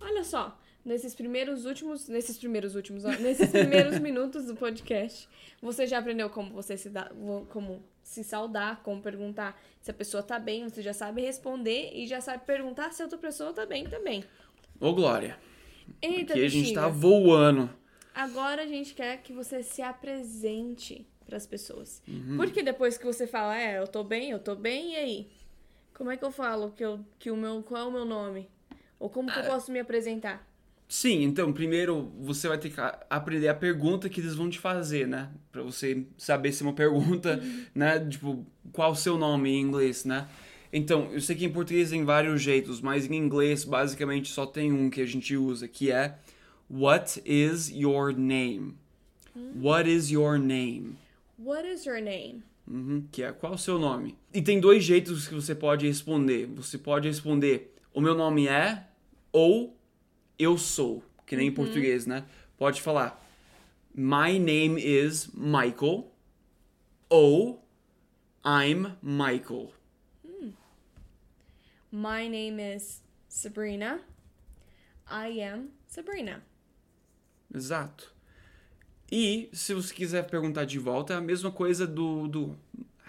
Olha 0.00 0.22
só, 0.22 0.58
nesses 0.84 1.14
primeiros 1.14 1.64
últimos, 1.64 2.08
nesses 2.08 2.36
primeiros 2.36 2.74
últimos, 2.74 3.04
ó, 3.04 3.10
nesses 3.12 3.50
primeiros 3.50 3.98
minutos 4.00 4.44
do 4.46 4.54
podcast, 4.54 5.28
você 5.62 5.86
já 5.86 5.98
aprendeu 5.98 6.28
como 6.28 6.50
você 6.50 6.76
se 6.76 6.90
dá, 6.90 7.10
como 7.48 7.82
se 8.02 8.22
saudar, 8.22 8.82
como 8.82 9.00
perguntar 9.00 9.60
se 9.80 9.90
a 9.90 9.94
pessoa 9.94 10.22
tá 10.22 10.38
bem, 10.38 10.68
você 10.68 10.82
já 10.82 10.92
sabe 10.92 11.22
responder 11.22 11.90
e 11.94 12.06
já 12.06 12.20
sabe 12.20 12.44
perguntar 12.44 12.92
se 12.92 13.02
a 13.02 13.06
outra 13.06 13.18
pessoa 13.18 13.52
tá 13.52 13.64
bem 13.64 13.84
também. 13.84 14.24
Ô, 14.78 14.92
Glória. 14.92 15.38
Eita, 16.00 16.34
Aqui 16.34 16.44
a 16.44 16.48
gente 16.48 16.74
tá 16.74 16.88
voando. 16.88 17.70
Agora 18.14 18.62
a 18.62 18.66
gente 18.66 18.94
quer 18.94 19.22
que 19.22 19.32
você 19.32 19.62
se 19.62 19.82
apresente 19.82 21.06
pras 21.26 21.46
pessoas. 21.46 22.02
Uhum. 22.06 22.36
Porque 22.36 22.62
depois 22.62 22.96
que 22.96 23.04
você 23.04 23.26
fala, 23.26 23.58
é, 23.58 23.78
eu 23.78 23.88
tô 23.88 24.04
bem, 24.04 24.30
eu 24.30 24.38
tô 24.38 24.54
bem, 24.54 24.92
e 24.92 24.96
aí? 24.96 25.30
Como 25.94 26.10
é 26.10 26.16
que 26.16 26.24
eu 26.24 26.30
falo 26.30 26.72
que, 26.72 26.84
eu, 26.84 27.00
que 27.18 27.30
o 27.30 27.36
meu, 27.36 27.62
qual 27.62 27.82
é 27.82 27.84
o 27.84 27.92
meu 27.92 28.04
nome? 28.04 28.48
Ou 28.98 29.08
como 29.08 29.32
que 29.32 29.38
eu 29.38 29.44
posso 29.44 29.70
me 29.70 29.78
apresentar? 29.78 30.46
Sim, 30.94 31.24
então, 31.24 31.52
primeiro 31.52 32.12
você 32.20 32.46
vai 32.46 32.56
ter 32.56 32.70
que 32.70 32.80
aprender 33.10 33.48
a 33.48 33.54
pergunta 33.54 34.08
que 34.08 34.20
eles 34.20 34.36
vão 34.36 34.48
te 34.48 34.60
fazer, 34.60 35.08
né? 35.08 35.28
Pra 35.50 35.60
você 35.60 36.06
saber 36.16 36.52
se 36.52 36.62
é 36.62 36.66
uma 36.66 36.72
pergunta, 36.72 37.42
né? 37.74 37.98
Tipo, 37.98 38.46
qual 38.72 38.92
o 38.92 38.94
seu 38.94 39.18
nome 39.18 39.50
em 39.50 39.60
inglês, 39.60 40.04
né? 40.04 40.28
Então, 40.72 41.12
eu 41.12 41.20
sei 41.20 41.34
que 41.34 41.44
em 41.44 41.50
português 41.50 41.90
tem 41.90 42.04
vários 42.04 42.40
jeitos, 42.40 42.80
mas 42.80 43.10
em 43.10 43.16
inglês 43.16 43.64
basicamente 43.64 44.30
só 44.30 44.46
tem 44.46 44.72
um 44.72 44.88
que 44.88 45.00
a 45.00 45.04
gente 45.04 45.36
usa, 45.36 45.66
que 45.66 45.90
é 45.90 46.16
What 46.70 47.20
is 47.24 47.70
your 47.70 48.16
name? 48.16 48.76
What 49.60 49.90
is 49.90 50.12
your 50.12 50.38
name? 50.38 50.96
What 51.36 51.66
is 51.66 51.84
your 51.84 52.00
name? 52.00 52.44
Uhum, 52.68 53.04
que 53.10 53.24
é 53.24 53.32
qual 53.32 53.54
o 53.54 53.58
seu 53.58 53.80
nome? 53.80 54.16
E 54.32 54.40
tem 54.40 54.60
dois 54.60 54.84
jeitos 54.84 55.26
que 55.26 55.34
você 55.34 55.56
pode 55.56 55.88
responder. 55.88 56.46
Você 56.54 56.78
pode 56.78 57.08
responder 57.08 57.74
o 57.92 58.00
meu 58.00 58.14
nome 58.14 58.46
é 58.46 58.86
ou 59.32 59.76
eu 60.38 60.58
sou, 60.58 61.02
que 61.26 61.36
nem 61.36 61.48
em 61.48 61.52
português, 61.52 62.06
né? 62.06 62.24
Pode 62.56 62.80
falar 62.80 63.22
My 63.94 64.38
name 64.38 64.80
is 64.80 65.28
Michael 65.32 66.10
ou 67.08 67.64
I'm 68.44 68.96
Michael. 69.02 69.72
My 71.90 72.28
name 72.28 72.60
is 72.60 73.00
Sabrina. 73.28 74.00
I 75.08 75.40
am 75.40 75.68
Sabrina. 75.86 76.42
Exato. 77.54 78.12
E 79.10 79.48
se 79.52 79.72
você 79.74 79.94
quiser 79.94 80.28
perguntar 80.28 80.64
de 80.64 80.78
volta, 80.78 81.14
é 81.14 81.16
a 81.16 81.20
mesma 81.20 81.52
coisa 81.52 81.86
do, 81.86 82.26
do 82.26 82.58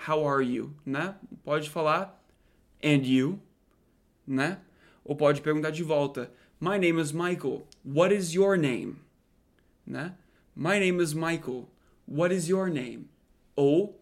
How 0.08 0.27
are 0.27 0.46
you, 0.46 0.72
né? 0.86 1.15
Pode 1.44 1.70
falar 1.70 2.24
And 2.84 3.01
you, 3.03 3.39
né? 4.27 4.62
Ou 5.03 5.15
pode 5.15 5.41
perguntar 5.41 5.72
de 5.72 5.82
volta 5.82 6.32
My 6.60 6.78
name 6.78 7.00
is 7.02 7.12
Michael. 7.12 7.68
What 7.84 8.14
is 8.14 8.34
your 8.34 8.58
name? 8.58 8.98
Né? 9.88 10.14
My 10.56 10.80
name 10.80 11.02
is 11.02 11.14
Michael. 11.14 11.68
What 12.08 12.34
is 12.34 12.48
your 12.50 12.70
name? 12.70 13.10
Ou 13.56 14.00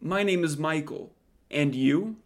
My 0.00 0.22
name 0.22 0.44
is 0.44 0.56
Michael. 0.56 1.10
And 1.50 1.74
you? 1.74 2.16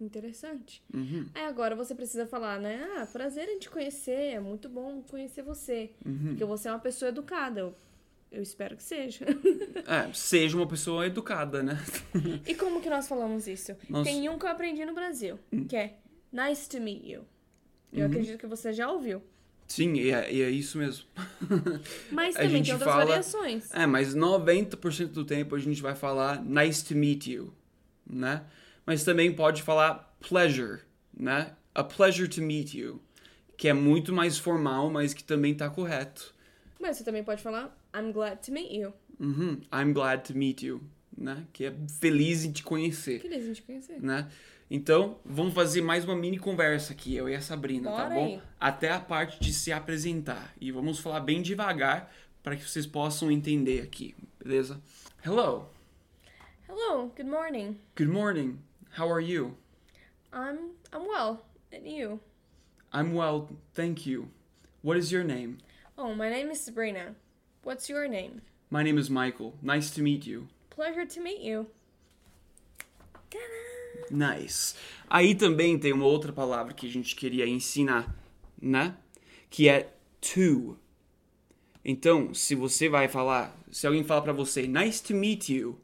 Interessante. 0.00 0.82
Uhum. 0.92 1.26
Aí 1.34 1.44
agora 1.46 1.74
você 1.74 1.94
precisa 1.94 2.26
falar, 2.26 2.60
né? 2.60 2.86
Ah, 2.98 3.06
prazer 3.06 3.48
em 3.48 3.58
te 3.58 3.70
conhecer, 3.70 4.34
é 4.34 4.40
muito 4.40 4.68
bom 4.68 5.02
conhecer 5.10 5.42
você. 5.42 5.90
Uhum. 6.04 6.28
Porque 6.28 6.44
você 6.44 6.68
é 6.68 6.72
uma 6.72 6.78
pessoa 6.78 7.08
educada. 7.08 7.60
Eu, 7.60 7.74
eu 8.30 8.42
espero 8.42 8.76
que 8.76 8.82
seja. 8.82 9.24
É, 9.88 10.12
seja 10.12 10.56
uma 10.56 10.66
pessoa 10.66 11.06
educada, 11.06 11.62
né? 11.62 11.78
e 12.46 12.54
como 12.56 12.80
que 12.82 12.90
nós 12.90 13.06
falamos 13.08 13.46
isso? 13.46 13.74
Nós- 13.88 14.04
Tem 14.06 14.28
um 14.28 14.36
que 14.38 14.44
eu 14.44 14.50
aprendi 14.50 14.84
no 14.84 14.94
Brasil, 14.94 15.38
que 15.68 15.76
é 15.76 15.94
Nice 16.32 16.68
to 16.68 16.80
meet 16.80 17.04
you. 17.06 17.24
Eu 17.92 18.00
Uhum. 18.00 18.06
acredito 18.06 18.38
que 18.38 18.46
você 18.46 18.72
já 18.72 18.90
ouviu. 18.90 19.22
Sim, 19.68 19.94
e 19.94 20.10
é, 20.10 20.30
é 20.32 20.50
isso 20.50 20.78
mesmo. 20.78 21.04
Mas 22.10 22.36
A 22.36 22.40
também 22.40 22.56
gente 22.56 22.64
tem 22.66 22.74
outras 22.74 22.92
fala- 22.92 23.04
variações. 23.04 23.74
É, 23.74 23.84
mas 23.86 24.14
90% 24.14 25.08
do 25.08 25.24
tempo 25.24 25.54
a 25.54 25.58
gente 25.58 25.82
vai 25.82 25.94
falar 25.94 26.40
nice 26.44 26.84
to 26.84 26.94
meet 26.94 27.26
you, 27.26 27.52
né? 28.08 28.44
Mas 28.86 29.02
também 29.02 29.32
pode 29.34 29.62
falar 29.62 30.16
pleasure, 30.20 30.82
né? 31.16 31.52
A 31.74 31.82
pleasure 31.82 32.28
to 32.28 32.40
meet 32.42 32.74
you, 32.74 33.02
que 33.56 33.66
é 33.68 33.72
muito 33.72 34.12
mais 34.12 34.38
formal, 34.38 34.88
mas 34.88 35.12
que 35.12 35.24
também 35.24 35.52
tá 35.54 35.68
correto. 35.68 36.32
Mas 36.80 36.96
você 36.98 37.04
também 37.04 37.24
pode 37.24 37.42
falar 37.42 37.76
I'm 37.94 38.12
glad 38.12 38.38
to 38.46 38.52
meet 38.52 38.70
you. 38.72 38.92
Uhum. 39.18 39.60
I'm 39.72 39.92
glad 39.92 40.20
to 40.28 40.36
meet 40.38 40.62
you, 40.62 40.80
né? 41.16 41.44
Que 41.52 41.64
é 41.64 41.74
feliz 42.00 42.44
em 42.44 42.52
te 42.52 42.62
conhecer, 42.62 43.20
Feliz 43.20 43.44
em 43.46 43.52
te 43.52 43.62
conhecer. 43.62 44.00
né? 44.00 44.28
Então, 44.68 45.18
vamos 45.24 45.54
fazer 45.54 45.80
mais 45.80 46.04
uma 46.04 46.16
mini 46.16 46.38
conversa 46.38 46.92
aqui, 46.92 47.14
eu 47.14 47.28
e 47.28 47.34
a 47.34 47.40
Sabrina, 47.40 47.88
tá 47.90 47.96
Bora 48.08 48.14
bom? 48.14 48.24
aí. 48.26 48.42
Até 48.58 48.90
a 48.90 48.98
parte 48.98 49.38
de 49.38 49.52
se 49.52 49.72
apresentar. 49.72 50.52
E 50.60 50.72
vamos 50.72 50.98
falar 50.98 51.20
bem 51.20 51.40
devagar 51.40 52.12
para 52.42 52.56
que 52.56 52.68
vocês 52.68 52.84
possam 52.86 53.30
entender 53.30 53.82
aqui, 53.82 54.14
beleza? 54.42 54.82
Hello. 55.24 55.68
Hello, 56.68 57.12
good 57.16 57.28
morning. 57.30 57.78
Good 57.96 58.10
morning. 58.10 58.58
How 58.98 59.08
are 59.08 59.24
you? 59.24 59.56
I'm 60.32 60.72
I'm 60.92 61.06
well. 61.06 61.38
And 61.72 61.86
you? 61.86 62.20
I'm 62.92 63.14
well, 63.14 63.48
thank 63.72 64.04
you. 64.08 64.28
What 64.82 64.98
is 64.98 65.12
your 65.12 65.24
name? 65.24 65.58
Oh, 65.96 66.14
my 66.14 66.28
name 66.28 66.50
is 66.50 66.60
Sabrina. 66.60 67.14
What's 67.62 67.88
your 67.88 68.08
name? 68.08 68.42
My 68.70 68.82
name 68.82 68.98
is 68.98 69.08
Michael. 69.10 69.54
Nice 69.62 69.90
to 69.92 70.02
meet 70.02 70.26
you. 70.26 70.48
Pleasure 70.70 71.06
to 71.06 71.20
meet 71.20 71.40
you. 71.40 71.66
Nice. 74.10 74.74
Aí 75.08 75.34
também 75.34 75.78
tem 75.78 75.92
uma 75.92 76.06
outra 76.06 76.32
palavra 76.32 76.74
que 76.74 76.86
a 76.86 76.90
gente 76.90 77.14
queria 77.14 77.46
ensinar, 77.46 78.14
né? 78.60 78.96
Que 79.50 79.68
é 79.68 79.92
to. 80.20 80.76
Então, 81.84 82.34
se 82.34 82.54
você 82.54 82.88
vai 82.88 83.08
falar, 83.08 83.56
se 83.70 83.86
alguém 83.86 84.02
falar 84.02 84.22
pra 84.22 84.32
você, 84.32 84.66
nice 84.66 85.02
to 85.02 85.14
meet 85.14 85.50
you, 85.50 85.78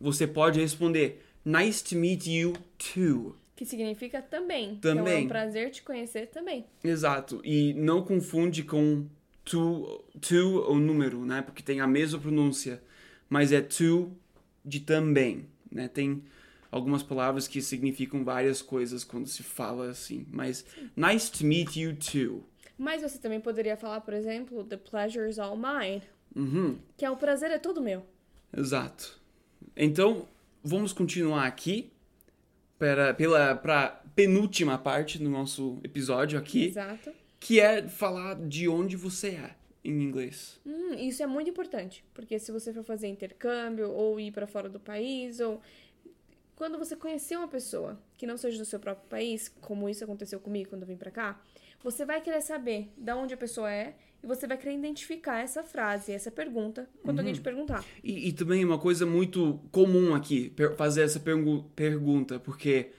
você 0.00 0.26
pode 0.26 0.60
responder, 0.60 1.24
nice 1.44 1.82
to 1.82 1.96
meet 1.96 2.26
you 2.26 2.52
too. 2.76 3.34
Que 3.56 3.64
significa 3.64 4.22
também. 4.22 4.74
Então 4.74 4.92
é 4.92 4.94
Também. 4.96 5.24
um 5.24 5.28
prazer 5.28 5.70
te 5.70 5.82
conhecer 5.82 6.28
também. 6.28 6.64
Exato. 6.84 7.40
E 7.42 7.74
não 7.74 8.04
confunde 8.04 8.62
com 8.62 9.06
to, 9.44 10.04
to 10.20 10.70
o 10.70 10.78
número, 10.78 11.24
né? 11.24 11.42
Porque 11.42 11.62
tem 11.62 11.80
a 11.80 11.86
mesma 11.86 12.20
pronúncia, 12.20 12.80
mas 13.28 13.50
é 13.50 13.60
to 13.60 14.12
de 14.64 14.78
também, 14.80 15.46
né? 15.72 15.88
Tem 15.88 16.22
algumas 16.70 17.02
palavras 17.02 17.48
que 17.48 17.60
significam 17.62 18.24
várias 18.24 18.60
coisas 18.62 19.04
quando 19.04 19.26
se 19.26 19.42
fala 19.42 19.90
assim, 19.90 20.26
mas 20.30 20.64
nice 20.96 21.30
to 21.30 21.44
meet 21.44 21.76
you 21.76 21.96
too. 21.96 22.44
Mas 22.76 23.02
você 23.02 23.18
também 23.18 23.40
poderia 23.40 23.76
falar, 23.76 24.00
por 24.02 24.14
exemplo, 24.14 24.62
the 24.64 24.76
pleasure 24.76 25.28
is 25.28 25.38
all 25.38 25.56
mine. 25.56 26.02
Uhum, 26.36 26.78
Que 26.96 27.04
é 27.04 27.10
o 27.10 27.16
prazer 27.16 27.50
é 27.50 27.58
todo 27.58 27.80
meu. 27.80 28.04
exato. 28.56 29.18
Então, 29.76 30.28
vamos 30.62 30.92
continuar 30.92 31.46
aqui 31.46 31.90
para 32.78 33.12
pela 33.14 33.54
pra 33.56 34.02
penúltima 34.14 34.76
parte 34.78 35.18
do 35.18 35.28
nosso 35.28 35.78
episódio 35.82 36.38
aqui, 36.38 36.66
Exato. 36.66 37.12
que 37.40 37.58
é 37.60 37.86
falar 37.88 38.34
de 38.46 38.68
onde 38.68 38.96
você 38.96 39.28
é 39.30 39.54
em 39.84 40.02
inglês. 40.02 40.60
Hum, 40.66 40.94
isso 40.94 41.22
é 41.22 41.26
muito 41.26 41.48
importante, 41.50 42.04
porque 42.12 42.38
se 42.38 42.50
você 42.52 42.72
for 42.72 42.82
fazer 42.84 43.06
intercâmbio 43.08 43.90
ou 43.90 44.18
ir 44.20 44.30
para 44.32 44.46
fora 44.46 44.68
do 44.68 44.78
país 44.80 45.40
ou 45.40 45.60
quando 46.58 46.76
você 46.76 46.96
conhecer 46.96 47.36
uma 47.36 47.46
pessoa 47.46 47.96
que 48.16 48.26
não 48.26 48.36
seja 48.36 48.58
do 48.58 48.64
seu 48.64 48.80
próprio 48.80 49.08
país, 49.08 49.48
como 49.60 49.88
isso 49.88 50.02
aconteceu 50.02 50.40
comigo 50.40 50.70
quando 50.70 50.82
eu 50.82 50.88
vim 50.88 50.96
para 50.96 51.10
cá, 51.12 51.40
você 51.84 52.04
vai 52.04 52.20
querer 52.20 52.40
saber 52.40 52.90
da 52.96 53.14
onde 53.16 53.32
a 53.32 53.36
pessoa 53.36 53.70
é 53.72 53.94
e 54.20 54.26
você 54.26 54.44
vai 54.48 54.58
querer 54.58 54.74
identificar 54.74 55.38
essa 55.38 55.62
frase, 55.62 56.10
essa 56.10 56.32
pergunta 56.32 56.88
quando 57.04 57.20
alguém 57.20 57.32
te 57.32 57.40
perguntar. 57.40 57.84
E, 58.02 58.28
e 58.28 58.32
também 58.32 58.62
é 58.62 58.66
uma 58.66 58.78
coisa 58.78 59.06
muito 59.06 59.60
comum 59.70 60.12
aqui 60.16 60.52
fazer 60.76 61.02
essa 61.02 61.20
pergu- 61.20 61.62
pergunta, 61.76 62.40
porque 62.40 62.90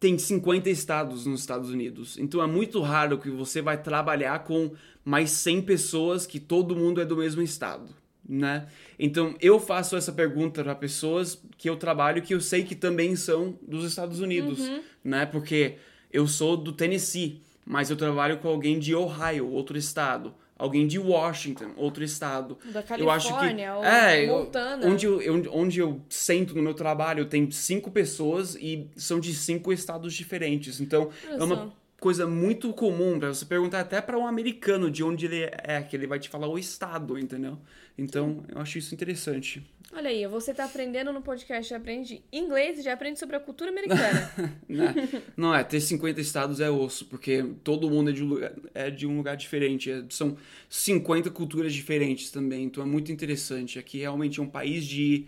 tem 0.00 0.18
50 0.18 0.68
estados 0.68 1.24
nos 1.24 1.38
Estados 1.40 1.70
Unidos. 1.70 2.18
Então 2.18 2.42
é 2.42 2.48
muito 2.48 2.80
raro 2.80 3.16
que 3.18 3.30
você 3.30 3.62
vai 3.62 3.80
trabalhar 3.80 4.40
com 4.42 4.72
mais 5.04 5.30
100 5.30 5.62
pessoas 5.62 6.26
que 6.26 6.40
todo 6.40 6.74
mundo 6.74 7.00
é 7.00 7.04
do 7.04 7.16
mesmo 7.16 7.42
estado, 7.42 7.94
né? 8.28 8.66
Então 8.98 9.34
eu 9.40 9.58
faço 9.58 9.96
essa 9.96 10.12
pergunta 10.12 10.62
para 10.62 10.74
pessoas 10.74 11.42
que 11.56 11.68
eu 11.68 11.76
trabalho 11.76 12.20
que 12.20 12.34
eu 12.34 12.40
sei 12.40 12.62
que 12.62 12.74
também 12.74 13.16
são 13.16 13.58
dos 13.62 13.84
Estados 13.84 14.20
Unidos, 14.20 14.70
né? 15.02 15.24
Porque 15.24 15.76
eu 16.12 16.26
sou 16.26 16.56
do 16.56 16.72
Tennessee, 16.72 17.40
mas 17.64 17.90
eu 17.90 17.96
trabalho 17.96 18.38
com 18.38 18.48
alguém 18.48 18.78
de 18.78 18.94
Ohio, 18.94 19.50
outro 19.50 19.78
estado. 19.78 20.34
Alguém 20.58 20.88
de 20.88 20.98
Washington, 20.98 21.70
outro 21.76 22.02
estado. 22.02 22.58
Da 22.72 22.82
eu 22.98 23.08
acho 23.08 23.28
que 23.28 23.34
Califórnia, 23.34 23.74
ou 23.76 23.84
é, 23.84 24.26
Montana. 24.26 24.86
onde 24.88 25.06
eu, 25.06 25.20
onde 25.52 25.78
eu 25.78 26.00
sento 26.08 26.52
no 26.52 26.60
meu 26.60 26.74
trabalho, 26.74 27.26
tem 27.26 27.48
cinco 27.52 27.92
pessoas 27.92 28.56
e 28.56 28.90
são 28.96 29.20
de 29.20 29.32
cinco 29.34 29.72
estados 29.72 30.12
diferentes. 30.12 30.80
Então, 30.80 31.10
Olha 31.28 31.40
é 31.40 31.44
uma, 31.44 31.54
só. 31.54 31.72
Coisa 32.00 32.26
muito 32.26 32.72
comum 32.72 33.18
para 33.18 33.28
você 33.28 33.44
perguntar 33.44 33.80
até 33.80 34.00
para 34.00 34.18
um 34.18 34.26
americano 34.26 34.90
de 34.90 35.02
onde 35.02 35.26
ele 35.26 35.50
é, 35.62 35.82
que 35.82 35.96
ele 35.96 36.06
vai 36.06 36.18
te 36.18 36.28
falar 36.28 36.48
o 36.48 36.58
estado, 36.58 37.18
entendeu? 37.18 37.58
Então, 37.96 38.44
eu 38.48 38.60
acho 38.60 38.78
isso 38.78 38.94
interessante. 38.94 39.62
Olha 39.92 40.10
aí, 40.10 40.26
você 40.26 40.52
tá 40.54 40.64
aprendendo 40.64 41.12
no 41.12 41.22
podcast, 41.22 41.70
já 41.70 41.78
aprende 41.78 42.22
inglês 42.30 42.78
e 42.78 42.82
já 42.82 42.92
aprende 42.92 43.18
sobre 43.18 43.36
a 43.36 43.40
cultura 43.40 43.70
americana. 43.70 44.30
não, 44.68 44.84
é, 44.84 44.94
não 45.36 45.54
é, 45.54 45.64
ter 45.64 45.80
50 45.80 46.20
estados 46.20 46.60
é 46.60 46.70
osso, 46.70 47.06
porque 47.06 47.42
todo 47.64 47.90
mundo 47.90 48.10
é 48.10 48.12
de 48.12 48.22
um 48.22 48.28
lugar, 48.28 48.52
é 48.74 48.90
de 48.90 49.06
um 49.06 49.16
lugar 49.16 49.36
diferente. 49.36 49.90
É, 49.90 50.04
são 50.10 50.36
50 50.68 51.30
culturas 51.30 51.72
diferentes 51.72 52.30
também, 52.30 52.64
então 52.64 52.82
é 52.82 52.86
muito 52.86 53.10
interessante. 53.10 53.78
Aqui 53.78 53.98
realmente 53.98 54.38
é 54.38 54.42
um 54.42 54.48
país 54.48 54.86
de, 54.86 55.26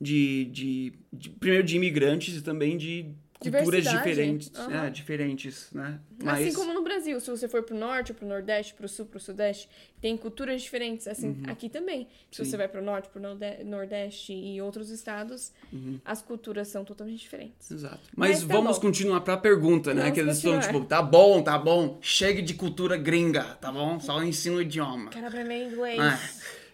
de, 0.00 0.46
de, 0.46 0.92
de 1.12 1.30
primeiro 1.30 1.64
de 1.64 1.76
imigrantes 1.76 2.34
e 2.34 2.42
também 2.42 2.76
de 2.76 3.12
culturas 3.38 3.84
diferentes, 3.84 4.50
uhum. 4.58 4.74
é, 4.74 4.90
diferentes, 4.90 5.68
né? 5.72 6.00
Mas... 6.22 6.40
Assim 6.40 6.52
como 6.54 6.74
no 6.74 6.82
Brasil, 6.82 7.20
se 7.20 7.30
você 7.30 7.48
for 7.48 7.62
pro 7.62 7.76
norte, 7.76 8.12
pro 8.12 8.26
nordeste, 8.26 8.74
pro 8.74 8.88
sul, 8.88 9.06
pro 9.06 9.20
sudeste, 9.20 9.68
tem 10.00 10.16
culturas 10.16 10.62
diferentes, 10.62 11.06
assim, 11.06 11.28
uhum. 11.28 11.42
aqui 11.46 11.68
também. 11.68 12.08
Se 12.30 12.44
Sim. 12.44 12.50
você 12.50 12.56
vai 12.56 12.68
pro 12.68 12.82
norte, 12.82 13.08
pro 13.08 13.22
nordeste 13.64 14.32
e 14.32 14.60
outros 14.60 14.90
estados, 14.90 15.52
uhum. 15.72 16.00
as 16.04 16.20
culturas 16.20 16.68
são 16.68 16.84
totalmente 16.84 17.20
diferentes. 17.20 17.70
Exato. 17.70 18.00
Mas, 18.16 18.30
Mas 18.30 18.40
tá 18.40 18.54
vamos 18.54 18.76
bom. 18.76 18.82
continuar 18.82 19.20
pra 19.20 19.36
pergunta, 19.36 19.94
né? 19.94 20.02
Vamos 20.02 20.14
que 20.14 20.20
eles 20.20 20.36
estão 20.36 20.58
tipo, 20.58 20.84
tá 20.84 21.00
bom, 21.00 21.42
tá 21.42 21.56
bom, 21.56 21.98
chegue 22.00 22.42
de 22.42 22.54
cultura 22.54 22.96
gringa, 22.96 23.44
tá 23.60 23.70
bom? 23.70 24.00
Só 24.00 24.22
ensina 24.22 24.56
o 24.56 24.62
idioma. 24.62 25.10
Quero 25.10 25.26
aprender 25.26 25.68
inglês. 25.68 26.00
Ah. 26.00 26.18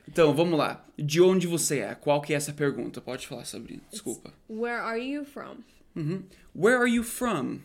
Então, 0.09 0.35
vamos 0.35 0.59
lá. 0.59 0.85
De 0.99 1.21
onde 1.21 1.47
você 1.47 1.81
é? 1.81 1.95
Qual 1.95 2.21
que 2.21 2.33
é 2.33 2.37
essa 2.37 2.53
pergunta? 2.53 3.01
Pode 3.01 3.27
falar, 3.27 3.45
Sabrina. 3.45 3.83
Desculpa. 3.91 4.29
It's, 4.29 4.39
where 4.49 4.81
are 4.81 5.01
you 5.01 5.25
from? 5.25 5.57
Uhum. 5.97 6.25
Where 6.55 6.79
are 6.79 6.91
you 6.91 7.03
from? 7.03 7.61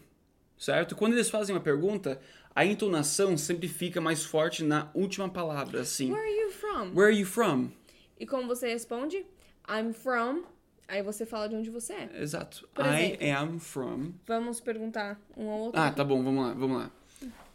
Certo? 0.57 0.95
Quando 0.95 1.13
eles 1.13 1.29
fazem 1.29 1.55
uma 1.55 1.61
pergunta, 1.61 2.19
a 2.53 2.65
entonação 2.65 3.37
sempre 3.37 3.67
fica 3.67 4.01
mais 4.01 4.25
forte 4.25 4.63
na 4.63 4.89
última 4.93 5.29
palavra, 5.29 5.81
assim. 5.81 6.11
Where 6.11 6.27
are 6.27 6.39
you 6.39 6.51
from? 6.51 6.91
Where 6.93 7.11
are 7.11 7.17
you 7.17 7.25
from? 7.25 7.71
E 8.19 8.25
como 8.25 8.47
você 8.47 8.67
responde? 8.67 9.25
I'm 9.67 9.93
from. 9.93 10.43
Aí 10.87 11.03
você 11.03 11.25
fala 11.25 11.47
de 11.47 11.55
onde 11.55 11.69
você 11.69 11.93
é. 11.93 12.21
Exato. 12.21 12.67
Por 12.73 12.85
I 12.85 13.13
exemplo, 13.13 13.37
am 13.37 13.59
from. 13.59 14.13
Vamos 14.25 14.59
perguntar 14.59 15.19
um 15.37 15.49
ao 15.49 15.59
outro. 15.59 15.79
Ah, 15.79 15.91
tá 15.91 16.03
bom, 16.03 16.23
vamos 16.23 16.45
lá, 16.45 16.53
vamos 16.53 16.77
lá. 16.77 16.91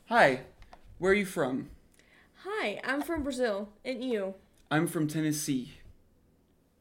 Hi, 0.08 0.44
where 1.00 1.10
are 1.10 1.18
you 1.18 1.26
from? 1.26 1.64
Hi, 2.44 2.80
I'm 2.84 3.02
from 3.02 3.22
Brazil. 3.22 3.68
And 3.84 4.04
you? 4.04 4.34
I'm 4.70 4.86
from 4.86 5.06
Tennessee 5.06 5.83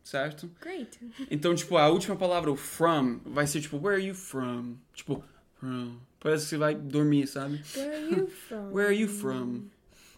certo? 0.03 0.49
Great. 0.59 0.99
Então, 1.31 1.55
tipo, 1.55 1.77
a 1.77 1.87
última 1.87 2.15
palavra, 2.15 2.51
o 2.51 2.55
from, 2.55 3.19
vai 3.25 3.47
ser 3.47 3.61
tipo, 3.61 3.77
where 3.77 3.95
are 3.95 4.05
you 4.05 4.13
from? 4.13 4.75
Tipo, 4.93 5.23
from. 5.59 5.97
Parece 6.19 6.43
que 6.43 6.49
você 6.49 6.57
vai 6.57 6.75
dormir, 6.75 7.27
sabe? 7.27 7.61
Where 7.75 7.95
are 7.95 8.15
you 8.15 8.27
from? 8.47 8.71
Where 8.71 8.87
are 8.87 8.99
you 9.01 9.07
from? 9.07 9.61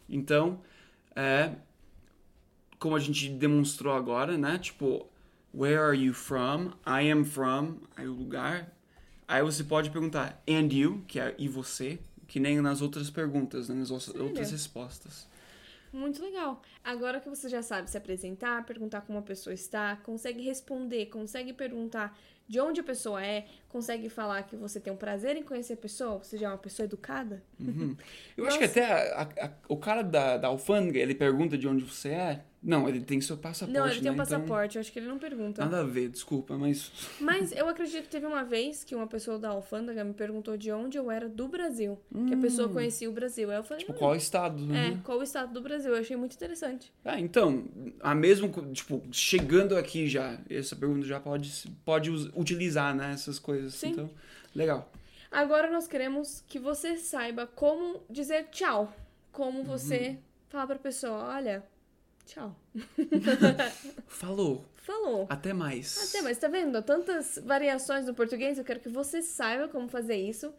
Então, 0.09 0.61
é. 1.15 1.51
Como 2.77 2.95
a 2.95 2.99
gente 2.99 3.29
demonstrou 3.29 3.93
agora, 3.93 4.37
né? 4.37 4.59
Tipo, 4.59 5.07
where 5.53 5.79
are 5.79 5.97
you 5.97 6.13
from? 6.13 6.71
I 6.85 7.09
am 7.09 7.23
from. 7.23 7.77
Aí 7.95 8.07
o 8.07 8.13
lugar. 8.13 8.71
Aí 9.27 9.41
você 9.41 9.63
pode 9.63 9.89
perguntar, 9.89 10.43
and 10.47 10.71
you, 10.71 11.03
que 11.07 11.19
é 11.19 11.33
e 11.39 11.47
você, 11.47 11.99
que 12.27 12.39
nem 12.39 12.61
nas 12.61 12.81
outras 12.81 13.09
perguntas, 13.09 13.69
né? 13.69 13.75
nas 13.75 13.89
outras 13.89 14.51
respostas. 14.51 15.27
Muito 15.95 16.21
legal. 16.21 16.61
Agora 16.83 17.21
que 17.21 17.29
você 17.29 17.47
já 17.47 17.61
sabe 17.61 17.89
se 17.89 17.97
apresentar, 17.97 18.65
perguntar 18.65 18.99
como 19.01 19.17
a 19.17 19.21
pessoa 19.21 19.53
está, 19.53 19.95
consegue 19.95 20.41
responder, 20.43 21.05
consegue 21.05 21.53
perguntar 21.53 22.17
de 22.47 22.59
onde 22.59 22.81
a 22.81 22.83
pessoa 22.83 23.25
é, 23.25 23.45
consegue 23.69 24.09
falar 24.09 24.43
que 24.43 24.57
você 24.57 24.77
tem 24.77 24.91
um 24.91 24.97
prazer 24.97 25.37
em 25.37 25.41
conhecer 25.41 25.73
a 25.73 25.77
pessoa, 25.77 26.17
você 26.17 26.37
já 26.37 26.47
é 26.47 26.49
uma 26.49 26.57
pessoa 26.57 26.85
educada. 26.85 27.41
Uhum. 27.57 27.95
Eu 28.35 28.43
Nossa. 28.43 28.57
acho 28.59 28.73
que 28.73 28.79
até 28.79 29.13
a, 29.13 29.21
a, 29.21 29.51
o 29.69 29.77
cara 29.77 30.01
da, 30.01 30.37
da 30.37 30.49
alfândega, 30.49 30.99
ele 30.99 31.15
pergunta 31.15 31.57
de 31.57 31.65
onde 31.65 31.85
você 31.85 32.09
é. 32.09 32.43
Não, 32.65 32.89
ele 32.89 32.99
tem 32.99 33.21
seu 33.21 33.37
passaporte. 33.37 33.77
Não, 33.77 33.85
ele 33.85 33.95
tem 33.95 34.05
né? 34.05 34.11
um 34.11 34.15
passaporte, 34.15 34.71
então... 34.71 34.79
eu 34.79 34.81
acho 34.81 34.91
que 34.91 34.97
ele 34.97 35.07
não 35.07 35.19
pergunta. 35.19 35.63
Nada 35.63 35.81
a 35.81 35.83
ver, 35.83 36.09
desculpa, 36.09 36.57
mas. 36.57 36.91
Mas 37.21 37.51
eu 37.51 37.69
acredito 37.69 38.03
que 38.03 38.09
teve 38.09 38.25
uma 38.25 38.43
vez 38.43 38.83
que 38.83 38.95
uma 38.95 39.07
pessoa 39.07 39.37
da 39.37 39.49
alfândega 39.49 40.03
me 40.03 40.13
perguntou 40.13 40.57
de 40.57 40.71
onde 40.71 40.97
eu 40.97 41.11
era 41.11 41.29
do 41.29 41.47
Brasil. 41.47 41.99
Hum. 42.13 42.25
Que 42.25 42.33
a 42.33 42.37
pessoa 42.37 42.67
hum. 42.67 42.73
conhecia 42.73 43.09
o 43.09 43.13
Brasil. 43.13 43.51
Aí 43.51 43.57
eu 43.57 43.63
falei. 43.63 43.85
Tipo, 43.85 43.97
qual 43.97 44.15
é 44.15 44.17
estado, 44.17 44.65
né? 44.65 44.93
É, 44.93 45.03
qual 45.03 45.19
o 45.19 45.23
estado 45.23 45.53
do 45.53 45.61
Brasil? 45.61 45.93
Eu 45.93 45.99
achei 45.99 46.15
muito 46.15 46.33
interessante. 46.33 46.91
Ah, 47.03 47.19
então, 47.19 47.65
a 47.99 48.15
mesmo, 48.15 48.49
tipo, 48.73 49.01
chegando 49.11 49.77
aqui 49.77 50.07
já, 50.07 50.39
essa 50.49 50.75
pergunta 50.75 51.05
já 51.05 51.19
pode, 51.19 51.51
pode 51.85 52.09
utilizar, 52.35 52.95
né, 52.95 53.11
essas 53.13 53.37
coisas. 53.37 53.75
Sim. 53.75 53.89
Então, 53.89 54.09
legal. 54.55 54.91
Agora 55.31 55.69
nós 55.69 55.87
queremos 55.87 56.43
que 56.47 56.57
você 56.57 56.97
saiba 56.97 57.45
como 57.45 58.01
dizer 58.09 58.47
tchau. 58.51 58.93
Como 59.31 59.63
você 59.63 60.09
uhum. 60.09 60.17
falar 60.47 60.67
pra 60.67 60.77
pessoa, 60.77 61.35
olha, 61.35 61.63
Tchau. 62.25 62.55
Falou. 64.07 64.65
Falou. 64.75 65.27
Até 65.29 65.53
mais. 65.53 66.09
Até 66.09 66.21
mais. 66.21 66.37
Tá 66.37 66.47
vendo? 66.47 66.81
Tantas 66.81 67.39
variações 67.43 68.05
no 68.05 68.13
português. 68.13 68.57
Eu 68.57 68.63
quero 68.63 68.79
que 68.79 68.89
você 68.89 69.21
saiba 69.21 69.67
como 69.67 69.87
fazer 69.87 70.15
isso. 70.15 70.53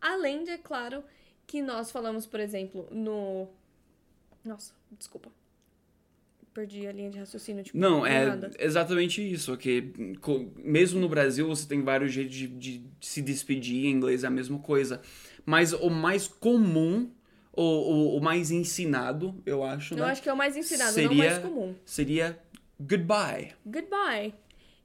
Além 0.00 0.44
de, 0.44 0.50
é 0.50 0.58
claro, 0.58 1.04
que 1.46 1.62
nós 1.62 1.90
falamos, 1.90 2.26
por 2.26 2.40
exemplo, 2.40 2.88
no. 2.90 3.48
Nossa, 4.44 4.74
desculpa. 4.90 5.30
Perdi 6.52 6.86
a 6.86 6.92
linha 6.92 7.10
de 7.10 7.18
raciocínio. 7.18 7.64
Tipo, 7.64 7.78
não, 7.78 8.04
é 8.04 8.26
nada. 8.26 8.50
exatamente 8.58 9.22
isso. 9.22 9.56
Que 9.56 9.92
mesmo 10.56 11.00
no 11.00 11.08
Brasil 11.08 11.46
você 11.46 11.66
tem 11.66 11.82
vários 11.82 12.12
jeitos 12.12 12.34
de, 12.34 12.46
de 12.46 12.86
se 13.00 13.22
despedir. 13.22 13.86
Em 13.86 13.90
inglês 13.90 14.24
é 14.24 14.26
a 14.26 14.30
mesma 14.30 14.58
coisa. 14.58 15.00
Mas 15.46 15.72
o 15.72 15.88
mais 15.88 16.28
comum 16.28 17.10
o, 17.52 17.62
o, 17.62 18.16
o 18.16 18.20
mais 18.20 18.50
ensinado, 18.50 19.34
eu 19.44 19.62
acho. 19.62 19.94
Eu 19.94 19.98
né? 19.98 20.04
acho 20.12 20.22
que 20.22 20.28
é 20.28 20.32
o 20.32 20.36
mais 20.36 20.56
ensinado, 20.56 20.92
seria, 20.92 21.08
não 21.08 21.14
o 21.14 21.18
mais 21.18 21.38
comum. 21.38 21.74
Seria 21.84 22.38
goodbye. 22.80 23.52
Goodbye. 23.66 24.34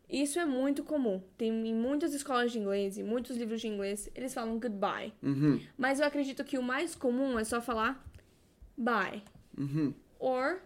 Isso 0.09 0.39
é 0.39 0.45
muito 0.45 0.83
comum. 0.83 1.21
Tem 1.37 1.49
em 1.49 1.73
muitas 1.73 2.13
escolas 2.13 2.51
de 2.51 2.59
inglês 2.59 2.97
e 2.97 3.03
muitos 3.03 3.35
livros 3.35 3.59
de 3.59 3.67
inglês, 3.67 4.09
eles 4.15 4.33
falam 4.33 4.57
goodbye. 4.57 5.13
Uhum. 5.21 5.59
Mas 5.77 5.99
eu 5.99 6.05
acredito 6.05 6.43
que 6.43 6.57
o 6.57 6.63
mais 6.63 6.95
comum 6.95 7.37
é 7.37 7.43
só 7.43 7.61
falar 7.61 8.05
bye. 8.77 9.21
Uhum. 9.57 9.93
Or 10.19 10.59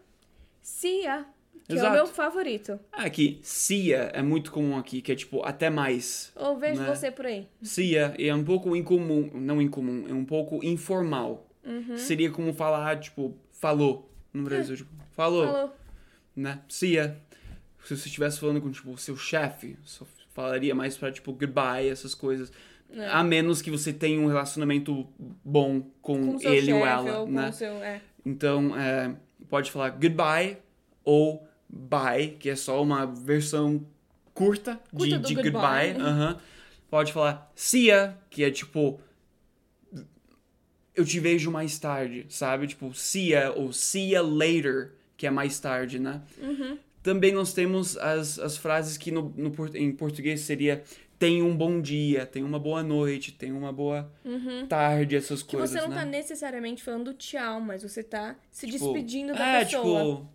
see 0.61 1.03
ya, 1.03 1.25
que 1.67 1.73
Exato. 1.73 1.87
é 1.87 1.89
o 1.89 1.93
meu 1.93 2.07
favorito. 2.07 2.79
Ah, 2.91 3.05
aqui, 3.05 3.39
see 3.41 3.89
ya 3.89 4.11
é 4.13 4.21
muito 4.21 4.51
comum 4.51 4.77
aqui, 4.77 5.01
que 5.01 5.11
é 5.11 5.15
tipo 5.15 5.43
até 5.43 5.69
mais. 5.69 6.31
Ou 6.35 6.57
vejo 6.57 6.81
né? 6.81 6.95
você 6.95 7.09
por 7.09 7.25
aí. 7.25 7.47
See 7.63 7.93
ya 7.93 8.13
é 8.19 8.33
um 8.33 8.43
pouco 8.43 8.75
incomum, 8.75 9.31
não 9.33 9.61
incomum, 9.61 10.05
é 10.07 10.13
um 10.13 10.25
pouco 10.25 10.63
informal. 10.63 11.47
Uhum. 11.65 11.97
Seria 11.97 12.31
como 12.31 12.53
falar, 12.53 12.99
tipo, 12.99 13.37
falou 13.51 14.11
no 14.33 14.43
Brasil. 14.43 14.75
É. 14.75 14.77
Tipo, 14.77 14.89
falou. 15.11 15.45
Falou. 15.45 15.75
Né? 16.35 16.59
Cia. 16.67 17.17
Se 17.83 17.95
você 17.95 18.07
estivesse 18.07 18.39
falando 18.39 18.61
com, 18.61 18.71
tipo, 18.71 18.91
o 18.91 18.97
seu 18.97 19.17
chefe, 19.17 19.77
falaria 20.33 20.75
mais 20.75 20.97
pra, 20.97 21.11
tipo, 21.11 21.31
goodbye, 21.33 21.89
essas 21.89 22.13
coisas. 22.13 22.51
É. 22.93 23.07
A 23.07 23.23
menos 23.23 23.61
que 23.61 23.71
você 23.71 23.93
tenha 23.93 24.19
um 24.19 24.27
relacionamento 24.27 25.07
bom 25.43 25.81
com, 26.01 26.33
com 26.33 26.41
ele 26.41 26.73
ou 26.73 26.85
ela, 26.85 27.19
ou 27.19 27.27
né? 27.27 27.51
Seu, 27.51 27.71
é. 27.83 28.01
Então, 28.25 28.77
é, 28.77 29.15
pode 29.49 29.71
falar 29.71 29.89
goodbye 29.91 30.57
ou 31.03 31.47
bye, 31.69 32.35
que 32.39 32.49
é 32.49 32.55
só 32.55 32.81
uma 32.81 33.05
versão 33.05 33.85
curta, 34.33 34.79
curta 34.91 35.19
de, 35.19 35.27
de 35.27 35.35
goodbye. 35.35 35.93
goodbye. 35.93 36.11
Uhum. 36.11 36.37
Pode 36.89 37.13
falar 37.13 37.49
see 37.55 37.87
ya, 37.87 38.17
que 38.29 38.43
é 38.43 38.51
tipo 38.51 38.99
eu 40.95 41.05
te 41.05 41.19
vejo 41.19 41.49
mais 41.51 41.77
tarde, 41.79 42.25
sabe? 42.29 42.67
Tipo, 42.67 42.93
see 42.93 43.29
ya 43.29 43.51
ou 43.51 43.71
see 43.71 44.11
ya 44.11 44.21
later, 44.21 44.93
que 45.17 45.25
é 45.25 45.31
mais 45.31 45.59
tarde, 45.59 45.99
né? 45.99 46.21
Uhum. 46.37 46.77
Também 47.01 47.33
nós 47.33 47.53
temos 47.53 47.97
as, 47.97 48.37
as 48.37 48.57
frases 48.57 48.97
que 48.97 49.11
no, 49.11 49.33
no, 49.35 49.53
em 49.75 49.91
português 49.91 50.41
seria 50.41 50.83
tem 51.17 51.43
um 51.43 51.55
bom 51.55 51.79
dia, 51.79 52.25
tem 52.25 52.43
uma 52.43 52.57
boa 52.57 52.81
noite, 52.81 53.31
tem 53.31 53.51
uma 53.51 53.71
boa 53.71 54.11
uhum. 54.25 54.65
tarde, 54.65 55.15
essas 55.15 55.43
que 55.43 55.55
coisas, 55.55 55.69
você 55.69 55.79
não 55.79 55.89
né? 55.89 55.97
tá 55.97 56.05
necessariamente 56.05 56.81
falando 56.81 57.13
tchau, 57.13 57.61
mas 57.61 57.83
você 57.83 58.01
tá 58.01 58.35
se 58.49 58.65
tipo, 58.65 58.85
despedindo 58.85 59.31
da 59.33 59.47
é, 59.47 59.63
pessoa. 59.63 60.15
tipo, 60.15 60.29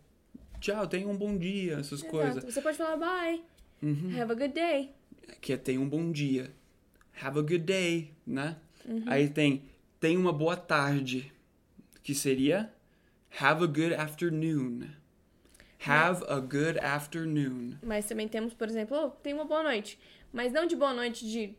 tchau, 0.60 0.86
tenha 0.86 1.08
um 1.08 1.16
bom 1.16 1.36
dia, 1.36 1.74
essas 1.80 2.00
Exato. 2.00 2.10
coisas. 2.10 2.44
Você 2.44 2.60
pode 2.60 2.76
falar 2.76 2.96
bye, 2.96 3.42
uhum. 3.82 4.12
have 4.16 4.30
a 4.30 4.34
good 4.36 4.54
day. 4.54 4.90
Que 5.40 5.54
é 5.54 5.56
tem 5.56 5.76
um 5.76 5.88
bom 5.88 6.12
dia, 6.12 6.52
have 7.20 7.36
a 7.36 7.42
good 7.42 7.58
day, 7.58 8.12
né? 8.24 8.56
Uhum. 8.88 9.02
Aí 9.06 9.28
tem 9.28 9.64
tenha 10.06 10.20
uma 10.20 10.32
boa 10.32 10.56
tarde, 10.56 11.32
que 12.00 12.14
seria 12.14 12.72
have 13.40 13.64
a 13.64 13.66
good 13.66 13.92
afternoon. 13.92 14.86
Have 15.84 16.24
a 16.28 16.38
good 16.38 16.78
afternoon. 16.78 17.76
Mas 17.82 18.06
também 18.06 18.28
temos, 18.28 18.54
por 18.54 18.68
exemplo, 18.68 18.96
oh, 18.96 19.10
tem 19.10 19.34
uma 19.34 19.44
boa 19.44 19.64
noite. 19.64 19.98
Mas 20.32 20.52
não 20.52 20.64
de 20.64 20.76
boa 20.76 20.94
noite 20.94 21.28
de 21.28 21.56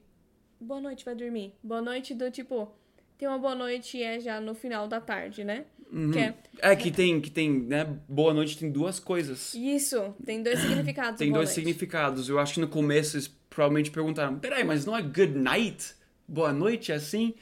boa 0.61 0.79
noite, 0.79 1.03
vai 1.03 1.13
dormir. 1.13 1.55
Boa 1.61 1.81
noite 1.81 2.13
do 2.13 2.31
tipo, 2.31 2.71
tem 3.17 3.27
uma 3.27 3.37
boa 3.37 3.53
noite 3.53 3.97
e 3.97 4.03
é 4.03 4.17
já 4.17 4.39
no 4.39 4.55
final 4.55 4.87
da 4.87 5.01
tarde, 5.01 5.43
né? 5.43 5.65
Uhum. 5.91 6.11
Que 6.11 6.19
é, 6.19 6.33
é, 6.59 6.75
que 6.77 6.89
tem, 6.89 7.19
que 7.19 7.29
tem, 7.29 7.51
né? 7.51 7.83
Boa 8.07 8.33
noite 8.33 8.57
tem 8.57 8.71
duas 8.71 8.97
coisas. 8.97 9.53
Isso, 9.55 10.15
tem 10.25 10.41
dois 10.41 10.59
significados. 10.59 11.19
tem 11.19 11.33
dois 11.33 11.49
noite. 11.49 11.55
significados. 11.55 12.29
Eu 12.29 12.39
acho 12.39 12.53
que 12.53 12.61
no 12.61 12.69
começo 12.69 13.17
eles 13.17 13.27
provavelmente 13.49 13.91
perguntaram: 13.91 14.39
peraí, 14.39 14.63
mas 14.63 14.85
não 14.85 14.95
é 14.95 15.01
good 15.01 15.37
night? 15.37 15.95
Boa 16.25 16.53
noite 16.53 16.93
é 16.93 16.95
assim? 16.95 17.35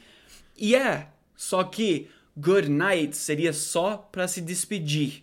E 0.56 0.74
é, 0.74 1.08
Só 1.34 1.62
que 1.64 2.08
good 2.36 2.68
night 2.68 3.16
seria 3.16 3.52
só 3.52 3.96
para 3.96 4.26
se 4.26 4.40
despedir, 4.40 5.22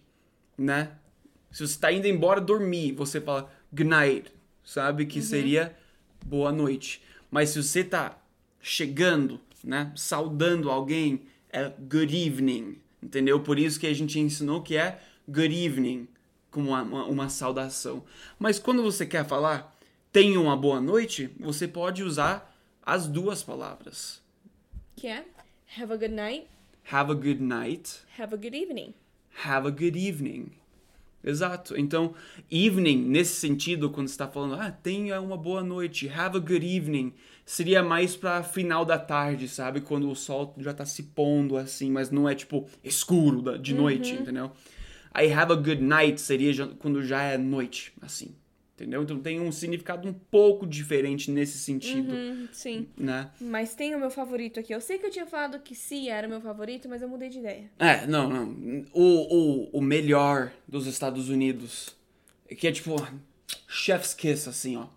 né? 0.57 0.91
Se 1.51 1.67
você 1.67 1.79
tá 1.79 1.91
indo 1.91 2.07
embora 2.07 2.41
dormir, 2.41 2.93
você 2.93 3.21
fala 3.21 3.51
good 3.71 3.89
night, 3.89 4.31
sabe? 4.63 5.05
Que 5.05 5.21
seria 5.21 5.75
boa 6.25 6.51
noite. 6.51 7.01
Mas 7.29 7.49
se 7.49 7.61
você 7.61 7.83
tá 7.83 8.17
chegando, 8.59 9.39
né? 9.63 9.91
Saudando 9.95 10.69
alguém, 10.69 11.21
é 11.51 11.71
good 11.79 12.15
evening, 12.15 12.77
entendeu? 13.01 13.39
Por 13.39 13.59
isso 13.59 13.79
que 13.79 13.87
a 13.87 13.93
gente 13.93 14.19
ensinou 14.19 14.61
que 14.61 14.75
é 14.75 14.99
good 15.27 15.53
evening, 15.65 16.07
como 16.49 16.69
uma, 16.69 16.81
uma, 16.81 17.05
uma 17.05 17.29
saudação. 17.29 18.03
Mas 18.39 18.57
quando 18.59 18.81
você 18.81 19.05
quer 19.05 19.25
falar 19.25 19.73
tenha 20.11 20.39
uma 20.39 20.55
boa 20.55 20.79
noite, 20.79 21.31
você 21.39 21.67
pode 21.67 22.03
usar 22.03 22.55
as 22.83 23.07
duas 23.07 23.41
palavras. 23.41 24.22
Que 24.95 25.07
é 25.07 25.25
have 25.77 25.91
a 25.93 25.97
good 25.97 26.13
night, 26.13 26.47
Have 26.91 27.11
a 27.11 27.15
good 27.15 27.41
night, 27.41 28.01
have 28.19 28.33
a 28.33 28.37
good 28.37 28.55
evening. 28.55 28.93
have 29.45 29.67
a 29.67 29.71
good 29.71 29.95
evening. 29.97 30.51
Exato. 31.23 31.77
Então, 31.79 32.13
evening, 32.51 32.97
nesse 32.97 33.35
sentido, 33.39 33.89
quando 33.89 34.09
você 34.09 34.13
está 34.13 34.27
falando, 34.27 34.55
ah, 34.55 34.69
tenha 34.69 35.21
uma 35.21 35.37
boa 35.37 35.63
noite, 35.63 36.09
have 36.09 36.35
a 36.35 36.39
good 36.39 36.65
evening, 36.65 37.13
seria 37.45 37.81
mais 37.81 38.13
para 38.17 38.43
final 38.43 38.83
da 38.83 38.99
tarde, 38.99 39.47
sabe? 39.47 39.79
Quando 39.79 40.09
o 40.11 40.15
sol 40.15 40.53
já 40.57 40.73
tá 40.73 40.85
se 40.85 41.03
pondo 41.03 41.55
assim, 41.55 41.89
mas 41.89 42.11
não 42.11 42.27
é 42.27 42.35
tipo 42.35 42.67
escuro 42.83 43.57
de 43.57 43.73
noite, 43.73 44.11
entendeu? 44.11 44.51
Aí 45.13 45.31
have 45.31 45.53
a 45.53 45.55
good 45.55 45.81
night 45.81 46.19
seria 46.19 46.67
quando 46.79 47.01
já 47.01 47.23
é 47.23 47.37
noite, 47.37 47.93
assim. 48.01 48.35
Entendeu? 48.75 49.03
Então 49.03 49.19
tem 49.19 49.39
um 49.39 49.51
significado 49.51 50.07
um 50.09 50.13
pouco 50.13 50.65
diferente 50.65 51.29
nesse 51.29 51.59
sentido, 51.59 52.11
Hum, 52.11 52.47
sim. 52.51 52.87
né? 52.97 53.29
Mas 53.39 53.75
tem 53.75 53.93
o 53.93 53.99
meu 53.99 54.09
favorito 54.09 54.59
aqui. 54.59 54.73
Eu 54.73 54.81
sei 54.81 54.97
que 54.97 55.05
eu 55.05 55.11
tinha 55.11 55.27
falado 55.27 55.59
que 55.59 55.75
sim 55.75 56.09
era 56.09 56.25
o 56.25 56.29
meu 56.29 56.41
favorito, 56.41 56.89
mas 56.89 57.01
eu 57.03 57.07
mudei 57.07 57.29
de 57.29 57.37
ideia. 57.37 57.69
É, 57.77 58.07
não, 58.07 58.27
não. 58.27 58.85
O, 58.91 59.67
o, 59.71 59.77
o 59.77 59.81
melhor 59.81 60.51
dos 60.67 60.87
Estados 60.87 61.29
Unidos. 61.29 61.95
Que 62.57 62.67
é 62.67 62.71
tipo, 62.71 62.95
chef's 63.67 64.13
kiss, 64.15 64.49
assim, 64.49 64.75
ó. 64.75 64.87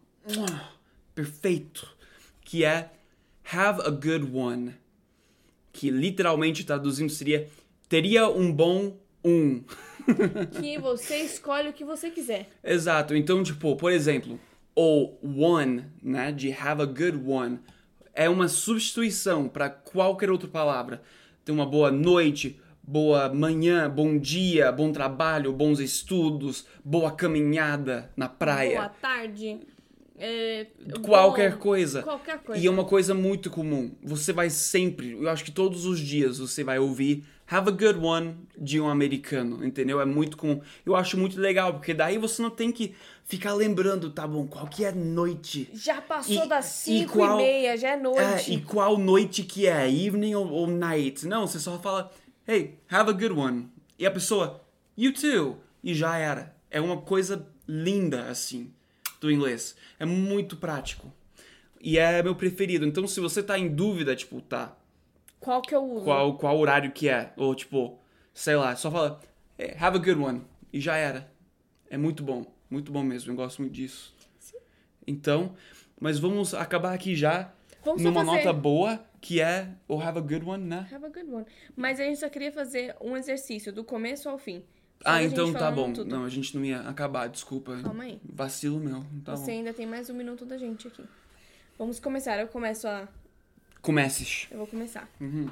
Perfeito. 1.15 1.89
Que 2.41 2.65
é 2.65 2.91
have 3.53 3.81
a 3.83 3.91
good 3.91 4.31
one. 4.33 4.75
Que 5.73 5.91
literalmente 5.91 6.65
traduzindo 6.65 7.11
seria 7.11 7.47
teria 7.89 8.29
um 8.29 8.51
bom 8.53 8.97
um. 9.25 9.63
Que 10.61 10.79
você 10.79 11.17
escolhe 11.19 11.69
o 11.69 11.73
que 11.73 11.85
você 11.85 12.11
quiser. 12.11 12.49
Exato. 12.63 13.15
Então, 13.15 13.43
tipo, 13.43 13.77
por 13.77 13.91
exemplo, 13.93 14.39
o 14.75 15.13
one, 15.43 15.85
né, 16.03 16.33
de 16.33 16.53
have 16.53 16.83
a 16.83 16.87
good 16.87 17.19
one, 17.27 17.59
é 18.15 18.29
uma 18.29 18.49
substituição 18.49 19.49
para 19.49 19.69
qualquer 19.69 20.31
outra 20.31 20.49
palavra. 20.49 21.03
Tem 21.45 21.55
uma 21.55 21.67
boa 21.67 21.91
noite, 21.91 22.59
boa 22.83 23.29
manhã, 23.33 23.91
bom 23.91 24.19
dia, 24.19 24.71
bom 24.73 24.93
trabalho, 24.93 25.53
bons 25.53 25.81
estudos, 25.81 26.67
boa 26.85 27.11
caminhada 27.11 28.11
na 28.17 28.29
praia. 28.29 28.77
Boa 28.77 28.89
tarde. 28.89 29.61
é, 30.19 30.67
Qualquer 31.03 31.53
bom, 31.53 31.59
coisa. 31.59 32.03
Qualquer 32.03 32.39
coisa. 32.39 32.63
E 32.63 32.67
é 32.67 32.71
uma 32.71 32.85
coisa 32.85 33.15
muito 33.15 33.51
comum. 33.51 33.95
Você 34.03 34.33
vai 34.33 34.49
sempre, 34.51 35.13
eu 35.13 35.29
acho 35.29 35.45
que 35.45 35.51
todos 35.53 35.85
os 35.85 35.99
dias 36.01 36.39
você 36.39 36.65
vai 36.65 36.79
ouvir 36.79 37.25
Have 37.49 37.69
a 37.69 37.73
good 37.73 37.99
one 38.01 38.37
de 38.59 38.81
um 38.81 38.89
americano, 38.89 39.65
entendeu? 39.65 40.01
É 40.01 40.05
muito 40.05 40.37
comum. 40.37 40.61
Eu 40.85 40.97
acho 40.97 41.17
muito 41.17 41.41
legal, 41.41 41.75
porque 41.75 41.95
daí 41.95 42.19
você 42.19 42.43
não 42.43 42.51
tem 42.51 42.73
que 42.73 42.95
ficar 43.25 43.55
lembrando, 43.55 44.11
tá 44.11 44.27
bom, 44.27 44.47
qual 44.49 44.67
que 44.67 44.85
é 44.85 44.91
noite? 44.93 45.69
Já 45.73 46.01
passou 46.03 46.45
E- 46.45 46.49
das 46.49 46.87
e 46.89 46.99
5 47.01 47.13
qual- 47.13 47.35
e 47.41 47.43
meia, 47.45 47.77
já 47.77 47.91
é 47.91 47.93
É, 47.93 47.97
noite. 47.97 48.53
e 48.53 48.61
qual 48.61 48.99
noite 48.99 49.45
que 49.45 49.67
é? 49.67 49.89
Evening 49.89 50.35
ou, 50.35 50.49
ou 50.51 50.67
night? 50.67 51.25
Não, 51.27 51.47
você 51.47 51.61
só 51.61 51.79
fala, 51.79 52.11
hey, 52.49 52.75
have 52.91 53.11
a 53.11 53.13
good 53.13 53.33
one. 53.33 53.69
E 53.99 54.05
a 54.05 54.11
pessoa, 54.11 54.61
you 54.97 55.13
too. 55.13 55.57
E 55.85 55.95
já 55.95 56.17
era. 56.19 56.55
É 56.69 56.81
uma 56.81 56.97
coisa 56.99 57.47
linda, 57.69 58.29
assim, 58.29 58.73
do 59.21 59.31
inglês. 59.31 59.77
É 60.01 60.05
muito 60.05 60.57
prático. 60.57 61.13
E 61.81 61.97
é 61.97 62.21
meu 62.25 62.35
preferido. 62.35 62.85
Então, 62.85 63.07
se 63.07 63.21
você 63.21 63.41
tá 63.41 63.57
em 63.57 63.69
dúvida, 63.69 64.17
tipo, 64.17 64.41
tá, 64.41 64.77
Qual 65.41 65.63
que 65.63 65.75
eu 65.75 65.85
uso? 65.85 66.05
qual, 66.05 66.37
qual 66.37 66.59
horário 66.59 66.91
que 66.93 67.09
é? 67.09 67.33
Ou, 67.37 67.55
tipo, 67.55 67.99
sei 68.33 68.57
lá, 68.57 68.75
só 68.77 68.91
fala, 68.91 69.21
hey, 69.59 69.75
have 69.79 69.97
a 69.97 70.01
good 70.01 70.21
one. 70.21 70.43
E 70.73 70.81
já 70.81 70.97
era. 70.97 71.31
É 71.89 71.97
muito 71.97 72.23
bom. 72.23 72.45
Muito 72.69 72.91
bom 72.91 73.03
mesmo. 73.03 73.33
Eu 73.33 73.37
gosto 73.37 73.63
muito 73.63 73.75
disso. 73.75 74.15
Então, 75.07 75.55
mas 76.01 76.19
vamos 76.19 76.53
acabar 76.53 76.93
aqui 76.93 77.15
já 77.15 77.53
Vamos 77.85 78.03
numa 78.03 78.25
nota 78.25 78.53
boa, 78.53 79.01
que 79.21 79.41
é 79.41 79.69
o 79.87 80.01
have 80.01 80.19
a 80.19 80.21
good 80.21 80.45
one, 80.45 80.65
né? 80.65 80.89
Have 80.93 81.05
a 81.05 81.09
good 81.09 81.31
one. 81.31 81.47
Mas 81.77 82.01
a 82.01 82.05
gente 82.05 82.19
só 82.19 82.29
queria 82.29 82.51
fazer 82.51 82.97
um 83.01 83.17
exercício 83.17 83.73
do 83.73 83.85
começo 83.85 84.29
ao 84.29 84.37
fim. 84.37 84.65
Ah, 85.05 85.23
então 85.23 85.53
tá 85.53 85.71
bom. 85.71 85.93
tudo. 85.93 86.11
Não, 86.11 86.25
a 86.25 86.29
gente 86.29 86.57
não 86.57 86.65
ia 86.65 86.81
acabar, 86.81 87.29
desculpa. 87.29 87.79
Calma 87.81 88.03
aí. 88.03 88.21
Vacilo 88.25 88.81
meu. 88.81 89.05
Tá 89.25 89.37
Você 89.37 89.53
bom. 89.53 89.59
ainda 89.59 89.73
tem 89.73 89.87
mais 89.87 90.11
um 90.11 90.15
minuto 90.15 90.45
da 90.45 90.59
gente 90.59 90.89
aqui. 90.89 91.05
Vamos 91.79 92.01
começar. 92.01 92.41
Eu 92.41 92.49
começo 92.49 92.89
a. 92.89 93.07
Comeces. 93.87 94.49
Eu 94.51 94.59
vou 94.59 94.67
começar. 94.67 95.09
Uhum. 95.21 95.49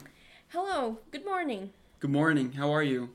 Hello, 0.53 0.99
good 1.13 1.25
morning. 1.25 1.71
Good 2.01 2.11
morning, 2.11 2.51
how 2.59 2.75
are 2.75 2.83
you? 2.83 3.09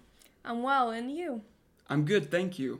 I'm 0.45 0.63
well, 0.63 0.91
and 0.91 1.11
you? 1.11 1.41
I'm 1.89 2.05
good, 2.05 2.31
thank 2.31 2.57
you. 2.57 2.79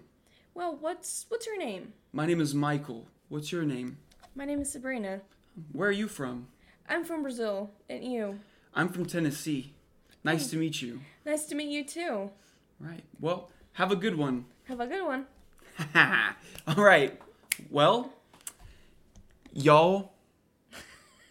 Well, 0.56 0.78
what's 0.80 1.26
what's 1.28 1.46
your 1.46 1.58
name? 1.58 1.92
My 2.14 2.26
name 2.26 2.40
is 2.42 2.54
Michael. 2.54 3.06
What's 3.28 3.52
your 3.52 3.66
name? 3.66 3.98
My 4.36 4.46
name 4.46 4.62
is 4.62 4.72
Sabrina. 4.72 5.20
Where 5.74 5.90
are 5.90 5.92
you 5.92 6.08
from? 6.08 6.48
I'm 6.88 7.04
from 7.04 7.24
Brazil, 7.24 7.72
and 7.90 8.06
you? 8.06 8.40
I'm 8.74 8.88
from 8.88 9.06
Tennessee. 9.06 9.74
Nice 10.24 10.50
to 10.52 10.56
meet 10.56 10.82
you. 10.82 11.02
Nice 11.26 11.44
to 11.48 11.56
meet 11.56 11.68
you 11.68 11.84
too. 11.84 12.32
Right. 12.80 13.04
Well, 13.20 13.50
have 13.74 13.92
a 13.92 13.98
good 13.98 14.18
one. 14.18 14.46
Have 14.70 14.80
a 14.80 14.88
good 14.88 15.06
one. 15.06 15.26
All 16.68 16.86
right. 16.86 17.20
Well, 17.70 18.14
y'all, 19.52 20.14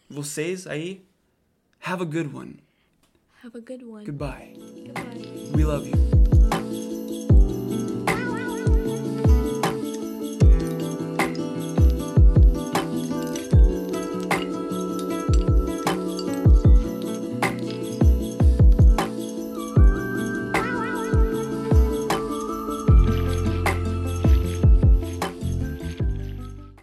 vocês 0.09 0.67
aí, 0.67 1.03
have 1.81 2.03
a 2.03 2.07
good 2.07 2.35
one. 2.35 2.61
Have 3.43 3.57
a 3.57 3.61
good 3.61 3.83
one. 3.85 4.05
Goodbye. 4.05 4.53
Goodbye. 4.57 5.53
We 5.55 5.65
love 5.65 5.87
you. 5.87 6.18